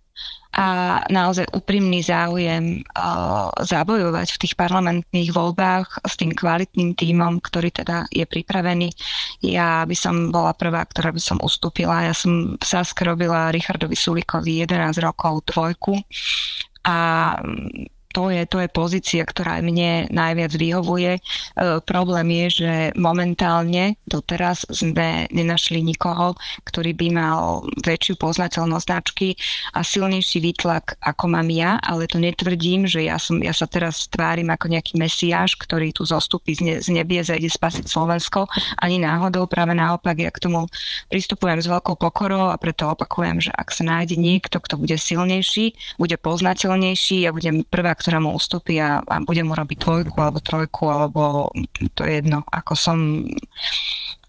a 0.49 0.99
naozaj 1.13 1.45
úprimný 1.53 2.01
záujem 2.01 2.81
uh, 2.81 3.53
zabojovať 3.61 4.33
v 4.33 4.41
tých 4.41 4.53
parlamentných 4.57 5.29
voľbách 5.29 6.01
s 6.01 6.17
tým 6.17 6.33
kvalitným 6.33 6.97
tímom, 6.97 7.37
ktorý 7.37 7.69
teda 7.69 8.09
je 8.09 8.25
pripravený. 8.25 8.89
Ja 9.45 9.85
by 9.85 9.93
som 9.93 10.33
bola 10.33 10.57
prvá, 10.57 10.81
ktorá 10.89 11.13
by 11.13 11.21
som 11.21 11.37
ustúpila. 11.37 12.09
Ja 12.09 12.17
som 12.17 12.57
v 12.57 12.63
Sask 12.65 12.97
robila 13.05 13.53
Richardovi 13.53 13.93
Sulikovi 13.93 14.65
11 14.65 14.97
rokov 15.05 15.45
dvojku 15.45 16.01
a 16.81 16.97
to 18.09 18.33
je, 18.33 18.41
to 18.49 18.57
je 18.57 18.69
pozícia, 18.73 19.21
ktorá 19.21 19.61
mne 19.61 20.09
najviac 20.09 20.49
vyhovuje. 20.57 21.11
E, 21.17 21.21
problém 21.85 22.27
je, 22.45 22.65
že 22.65 22.71
momentálne 22.97 24.01
doteraz 24.09 24.65
sme 24.73 25.29
nenašli 25.29 25.77
nikoho, 25.85 26.33
ktorý 26.65 26.97
by 26.97 27.07
mal 27.13 27.69
väčšiu 27.85 28.17
poznateľnosť 28.17 28.85
značky 28.89 29.37
a 29.77 29.85
silnejší 29.85 30.41
výtlak, 30.41 30.97
ako 31.05 31.29
mám 31.29 31.53
ja, 31.53 31.77
ale 31.85 32.09
to 32.09 32.17
netvrdím, 32.17 32.89
že 32.89 33.05
ja, 33.05 33.21
som, 33.21 33.37
ja 33.45 33.53
sa 33.53 33.69
teraz 33.69 34.09
tvárim 34.09 34.49
ako 34.49 34.73
nejaký 34.73 34.97
mesiáš, 34.97 35.53
ktorý 35.61 35.93
tu 35.93 36.09
zostupí 36.09 36.57
z, 36.57 36.61
ne, 36.65 36.75
z 36.81 36.89
nebie, 36.89 37.21
zajde 37.21 37.45
spasiť 37.45 37.85
Slovensko. 37.85 38.49
Ani 38.81 38.97
náhodou, 38.97 39.45
práve 39.45 39.77
naopak, 39.77 40.17
ja 40.17 40.33
k 40.33 40.49
tomu 40.49 40.65
pristupujem 41.13 41.61
s 41.61 41.69
veľkou 41.69 41.93
pokorou 41.93 42.49
a 42.49 42.57
preto 42.57 42.89
opakujem, 42.89 43.37
že 43.37 43.51
ak 43.53 43.69
sa 43.69 43.85
nájde 43.85 44.17
niekto, 44.17 44.57
kto 44.57 44.81
bude 44.81 44.97
silnejší, 44.97 45.77
bude 46.01 46.17
poznateľnejší, 46.17 47.29
ja 47.29 47.31
budem 47.35 47.61
prvá, 47.69 47.98
ktorá 47.99 48.23
mu 48.23 48.31
ustúpi 48.31 48.79
a, 48.79 49.03
a 49.03 49.15
budem 49.19 49.51
mu 49.51 49.53
robiť 49.59 49.77
dvojku 49.83 50.15
alebo 50.15 50.39
trojku, 50.39 50.87
alebo 50.87 51.51
to 51.93 52.07
je 52.07 52.23
jedno, 52.23 52.47
ako 52.47 52.73
som 52.79 53.27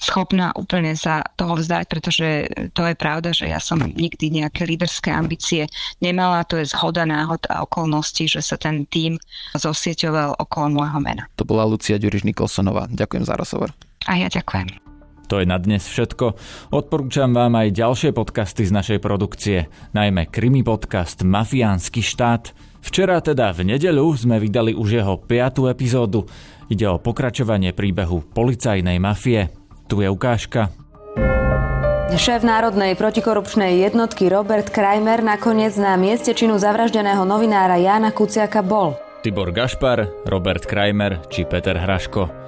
schopná 0.01 0.51
úplne 0.57 0.97
sa 0.97 1.21
toho 1.37 1.61
vzdať, 1.61 1.85
pretože 1.87 2.27
to 2.73 2.89
je 2.89 2.97
pravda, 2.97 3.37
že 3.37 3.53
ja 3.53 3.61
som 3.61 3.79
nikdy 3.79 4.33
nejaké 4.33 4.65
líderské 4.65 5.13
ambície 5.13 5.69
nemala, 6.01 6.49
to 6.49 6.57
je 6.57 6.73
zhoda 6.73 7.05
náhod 7.05 7.45
a 7.53 7.63
okolností, 7.63 8.25
že 8.25 8.41
sa 8.41 8.57
ten 8.57 8.89
tým 8.89 9.21
zosieťoval 9.53 10.41
okolo 10.41 10.81
môjho 10.81 10.99
mena. 11.05 11.29
To 11.37 11.45
bola 11.45 11.69
Lucia 11.69 12.01
Ďuriš 12.01 12.25
Nikolsonová. 12.25 12.89
Ďakujem 12.89 13.25
za 13.29 13.37
rozhovor. 13.37 13.77
A 14.09 14.17
ja 14.17 14.33
ďakujem. 14.33 14.91
To 15.31 15.39
je 15.39 15.47
na 15.47 15.63
dnes 15.63 15.87
všetko. 15.87 16.35
Odporúčam 16.75 17.31
vám 17.31 17.55
aj 17.55 17.77
ďalšie 17.79 18.11
podcasty 18.11 18.67
z 18.67 18.75
našej 18.75 18.99
produkcie, 18.99 19.71
najmä 19.95 20.27
krimi 20.27 20.67
podcast 20.67 21.23
Mafiánsky 21.23 22.03
štát, 22.03 22.51
Včera 22.81 23.21
teda 23.21 23.53
v 23.53 23.77
nedeľu 23.77 24.17
sme 24.17 24.41
vydali 24.41 24.73
už 24.73 24.89
jeho 25.01 25.15
piatú 25.21 25.69
epizódu. 25.69 26.25
Ide 26.73 26.89
o 26.89 26.97
pokračovanie 26.97 27.77
príbehu 27.77 28.25
policajnej 28.33 28.97
mafie. 28.97 29.53
Tu 29.87 30.01
je 30.01 30.09
ukážka. 30.09 30.73
Šéf 32.11 32.43
Národnej 32.43 32.99
protikorupčnej 32.99 33.87
jednotky 33.87 34.27
Robert 34.27 34.67
Krajmer 34.75 35.23
nakoniec 35.23 35.79
na 35.79 35.95
mieste 35.95 36.35
činu 36.35 36.59
zavraždeného 36.59 37.23
novinára 37.23 37.79
Jána 37.79 38.11
Kuciaka 38.11 38.67
bol. 38.67 38.99
Tibor 39.23 39.55
Gašpar, 39.55 40.27
Robert 40.27 40.67
Krajmer 40.67 41.23
či 41.31 41.47
Peter 41.47 41.79
Hraško. 41.79 42.40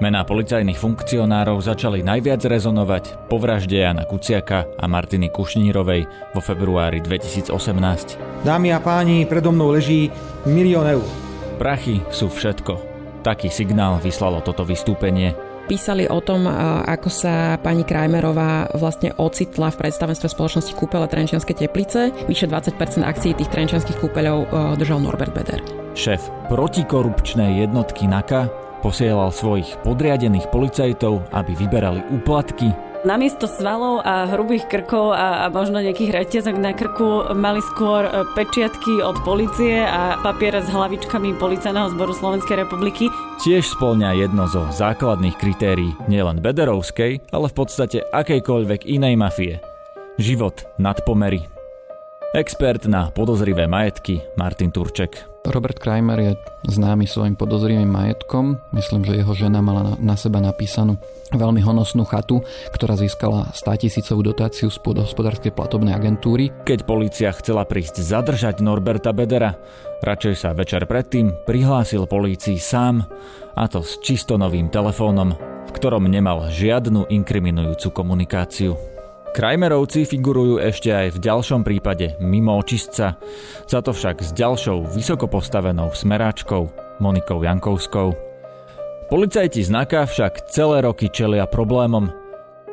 Mená 0.00 0.24
policajných 0.24 0.80
funkcionárov 0.80 1.60
začali 1.60 2.00
najviac 2.00 2.40
rezonovať 2.40 3.28
po 3.28 3.36
vražde 3.36 3.84
Jana 3.84 4.08
Kuciaka 4.08 4.64
a 4.80 4.88
Martiny 4.88 5.28
Kušnírovej 5.28 6.08
vo 6.32 6.40
februári 6.40 7.04
2018. 7.04 7.52
Dámy 8.40 8.72
a 8.72 8.80
páni, 8.80 9.28
predo 9.28 9.52
mnou 9.52 9.76
leží 9.76 10.08
milión 10.48 10.88
eur. 10.88 11.04
Prachy 11.60 12.00
sú 12.08 12.32
všetko. 12.32 12.80
Taký 13.20 13.52
signál 13.52 14.00
vyslalo 14.00 14.40
toto 14.40 14.64
vystúpenie 14.64 15.36
písali 15.70 16.10
o 16.10 16.18
tom, 16.18 16.50
ako 16.82 17.06
sa 17.06 17.54
pani 17.62 17.86
Krajmerová 17.86 18.74
vlastne 18.74 19.14
ocitla 19.14 19.70
v 19.70 19.86
predstavenstve 19.86 20.26
spoločnosti 20.26 20.74
Kúpele 20.74 21.06
Trenčianske 21.06 21.54
teplice. 21.54 22.10
Vyše 22.26 22.50
20% 22.50 23.06
akcií 23.06 23.38
tých 23.38 23.46
trenčianských 23.54 24.02
kúpeľov 24.02 24.50
držal 24.74 24.98
Norbert 24.98 25.30
Beder. 25.30 25.62
Šéf 25.94 26.26
protikorupčnej 26.50 27.62
jednotky 27.62 28.10
NAKA 28.10 28.50
posielal 28.80 29.30
svojich 29.30 29.78
podriadených 29.86 30.48
policajtov, 30.50 31.30
aby 31.30 31.52
vyberali 31.54 32.00
úplatky, 32.10 32.72
Namiesto 33.00 33.48
svalov 33.48 34.04
a 34.04 34.28
hrubých 34.28 34.68
krkov 34.68 35.16
a, 35.16 35.40
a 35.40 35.44
možno 35.48 35.80
nejakých 35.80 36.20
reťazok 36.20 36.56
na 36.60 36.76
krku 36.76 37.32
mali 37.32 37.64
skôr 37.72 38.04
e, 38.04 38.28
pečiatky 38.36 39.00
od 39.00 39.16
policie 39.24 39.80
a 39.80 40.20
papier 40.20 40.60
s 40.60 40.68
hlavičkami 40.68 41.32
Policajného 41.40 41.96
zboru 41.96 42.12
Slovenskej 42.12 42.60
republiky. 42.60 43.08
Tiež 43.40 43.72
spĺňa 43.72 44.20
jedno 44.20 44.44
zo 44.52 44.68
základných 44.68 45.32
kritérií 45.40 45.96
nielen 46.12 46.44
Bederovskej, 46.44 47.32
ale 47.32 47.48
v 47.48 47.56
podstate 47.56 48.04
akejkoľvek 48.04 48.84
inej 48.84 49.16
mafie. 49.16 49.64
Život 50.20 50.68
nad 50.76 51.00
pomery. 51.00 51.59
Expert 52.30 52.86
na 52.86 53.10
podozrivé 53.10 53.66
majetky 53.66 54.22
Martin 54.38 54.70
Turček. 54.70 55.18
Robert 55.50 55.82
Kramer 55.82 56.14
je 56.22 56.32
známy 56.70 57.02
svojim 57.02 57.34
podozrivým 57.34 57.90
majetkom. 57.90 58.54
Myslím, 58.70 59.02
že 59.02 59.18
jeho 59.18 59.34
žena 59.34 59.58
mala 59.58 59.98
na 59.98 60.14
seba 60.14 60.38
napísanú 60.38 60.94
veľmi 61.34 61.58
honosnú 61.58 62.06
chatu, 62.06 62.38
ktorá 62.70 62.94
získala 62.94 63.50
100 63.50 63.82
tisícovú 63.82 64.22
dotáciu 64.22 64.70
z 64.70 64.78
podhospodárskej 64.78 65.50
platobnej 65.58 65.90
agentúry. 65.90 66.54
Keď 66.62 66.86
polícia 66.86 67.34
chcela 67.34 67.66
prísť 67.66 67.98
zadržať 67.98 68.62
Norberta 68.62 69.10
Bedera, 69.10 69.58
radšej 69.98 70.34
sa 70.38 70.54
večer 70.54 70.86
predtým 70.86 71.34
prihlásil 71.50 72.06
polícii 72.06 72.62
sám, 72.62 73.10
a 73.58 73.66
to 73.66 73.82
s 73.82 73.98
čisto 74.06 74.38
novým 74.38 74.70
telefónom, 74.70 75.34
v 75.66 75.70
ktorom 75.74 76.06
nemal 76.06 76.46
žiadnu 76.46 77.10
inkriminujúcu 77.10 77.90
komunikáciu. 77.90 78.99
Krajmerovci 79.30 80.10
figurujú 80.10 80.58
ešte 80.58 80.90
aj 80.90 81.14
v 81.14 81.22
ďalšom 81.22 81.62
prípade 81.62 82.18
mimo 82.18 82.58
očistca, 82.58 83.14
za 83.62 83.78
to 83.78 83.94
však 83.94 84.26
s 84.26 84.34
ďalšou 84.34 84.90
vysoko 84.90 85.30
postavenou 85.30 85.94
smeráčkou 85.94 86.66
Monikou 86.98 87.38
Jankovskou. 87.38 88.10
Policajti 89.06 89.62
znaka 89.62 90.10
však 90.10 90.50
celé 90.50 90.82
roky 90.82 91.06
čelia 91.06 91.46
problémom. 91.46 92.10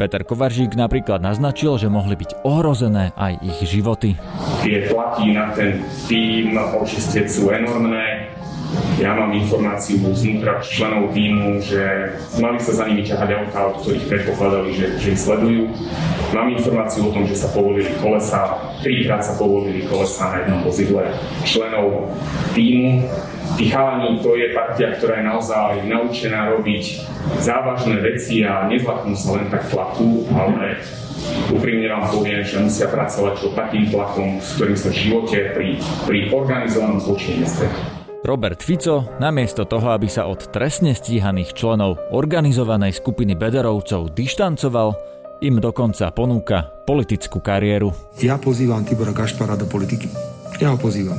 Peter 0.01 0.25
Kovaržík 0.25 0.73
napríklad 0.73 1.21
naznačil, 1.21 1.77
že 1.77 1.93
mohli 1.93 2.17
byť 2.17 2.41
ohrozené 2.45 3.13
aj 3.17 3.33
ich 3.41 3.59
životy. 3.77 4.17
Tie 4.61 4.89
tlaky 4.89 5.37
na 5.37 5.53
ten 5.53 5.81
tým 6.09 6.57
očistec 6.57 7.29
sú 7.29 7.53
enormné 7.53 8.16
ja 8.97 9.13
mám 9.13 9.29
informáciu 9.29 10.01
znútra 10.09 10.57
členov 10.65 11.13
týmu, 11.13 11.61
že 11.61 12.17
mali 12.41 12.57
sa 12.57 12.81
za 12.81 12.83
nimi 12.89 13.05
ťahať 13.05 13.29
auta, 13.29 13.59
od 13.69 13.75
ktorých 13.85 14.09
predpokladali, 14.09 14.69
že, 14.73 14.87
že 14.97 15.13
ich 15.13 15.21
sledujú. 15.21 15.69
Mám 16.33 16.57
informáciu 16.57 17.05
o 17.05 17.13
tom, 17.13 17.29
že 17.29 17.37
sa 17.37 17.53
povolili 17.53 17.93
kolesa, 18.01 18.57
trikrát 18.81 19.21
sa 19.21 19.37
povolili 19.37 19.85
kolesa 19.85 20.33
na 20.33 20.35
jednom 20.41 20.59
vozidle 20.65 21.13
členov 21.45 22.09
týmu. 22.57 23.05
Tí 23.57 23.69
chalani, 23.69 24.17
to 24.21 24.33
je 24.33 24.53
partia, 24.57 24.93
ktorá 24.97 25.21
je 25.21 25.29
naozaj 25.29 25.71
naučená 25.85 26.57
robiť 26.57 26.83
závažné 27.41 28.01
veci 28.01 28.41
a 28.45 28.65
nezlaknú 28.65 29.13
sa 29.13 29.37
len 29.37 29.47
tak 29.53 29.69
tlaku, 29.69 30.25
ale 30.33 30.81
úprimne 31.53 31.85
vám 31.89 32.05
poviem, 32.11 32.41
že 32.41 32.61
musia 32.61 32.89
pracovať 32.89 33.33
pod 33.45 33.53
takým 33.53 33.85
tlakom, 33.93 34.41
s 34.41 34.57
ktorým 34.57 34.77
sa 34.77 34.89
v 34.89 34.99
živote 34.99 35.37
pri, 35.53 35.69
pri 36.05 36.17
organizovanom 36.33 36.97
zločine 36.97 37.45
nestretli. 37.45 38.06
Robert 38.27 38.59
Fico, 38.59 39.07
namiesto 39.23 39.63
toho, 39.63 39.95
aby 39.95 40.11
sa 40.11 40.27
od 40.27 40.51
trestne 40.51 40.91
stíhaných 40.91 41.55
členov 41.55 41.95
organizovanej 42.11 42.99
skupiny 42.99 43.39
Bederovcov 43.39 44.11
dištancoval, 44.11 44.99
im 45.47 45.63
dokonca 45.63 46.11
ponúka 46.11 46.67
politickú 46.83 47.39
kariéru. 47.39 47.95
Ja 48.19 48.35
pozývam 48.35 48.83
Tibora 48.83 49.15
Gašpara 49.15 49.55
do 49.55 49.63
politiky. 49.63 50.11
Ja 50.59 50.75
ho 50.75 50.77
pozývam. 50.77 51.15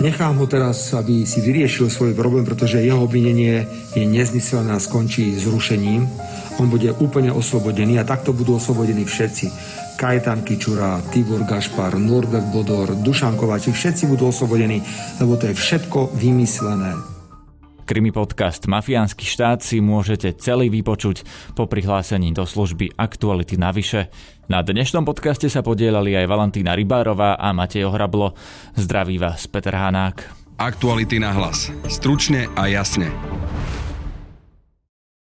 Nechám 0.00 0.40
ho 0.40 0.48
teraz, 0.48 0.88
aby 0.96 1.28
si 1.28 1.44
vyriešil 1.44 1.92
svoj 1.92 2.16
problém, 2.16 2.48
pretože 2.48 2.80
jeho 2.80 3.04
obvinenie 3.04 3.68
je 3.92 4.08
nezmyselné 4.08 4.72
a 4.72 4.80
skončí 4.80 5.36
zrušením. 5.36 6.08
On 6.56 6.72
bude 6.72 6.88
úplne 6.96 7.28
oslobodený 7.28 8.00
a 8.00 8.08
takto 8.08 8.32
budú 8.32 8.56
oslobodení 8.56 9.04
všetci. 9.04 9.52
Kajetan 9.98 10.46
Kičura, 10.46 11.02
Tibor 11.10 11.42
Gašpar, 11.42 11.98
Norbert 11.98 12.54
Bodor, 12.54 12.94
Dušan 13.02 13.34
Kovačík, 13.34 13.74
všetci 13.74 14.06
budú 14.06 14.30
oslobodení, 14.30 14.78
lebo 15.18 15.34
to 15.34 15.50
je 15.50 15.58
všetko 15.58 16.14
vymyslené. 16.14 16.94
Krimi 17.82 18.14
podcast 18.14 18.70
Mafiánsky 18.70 19.26
štát 19.26 19.58
si 19.58 19.82
môžete 19.82 20.38
celý 20.38 20.70
vypočuť 20.70 21.26
po 21.58 21.66
prihlásení 21.66 22.30
do 22.30 22.46
služby 22.46 22.94
Aktuality 22.94 23.58
navyše. 23.58 24.06
Na 24.46 24.62
dnešnom 24.62 25.02
podcaste 25.02 25.50
sa 25.50 25.66
podielali 25.66 26.14
aj 26.14 26.30
Valentína 26.30 26.78
Rybárová 26.78 27.34
a 27.34 27.50
Matej 27.50 27.90
Ohrablo. 27.90 28.38
Zdraví 28.78 29.18
vás 29.18 29.50
Peter 29.50 29.74
Hanák. 29.74 30.30
Aktuality 30.62 31.18
na 31.18 31.34
hlas. 31.34 31.74
Stručne 31.90 32.46
a 32.54 32.70
jasne. 32.70 33.10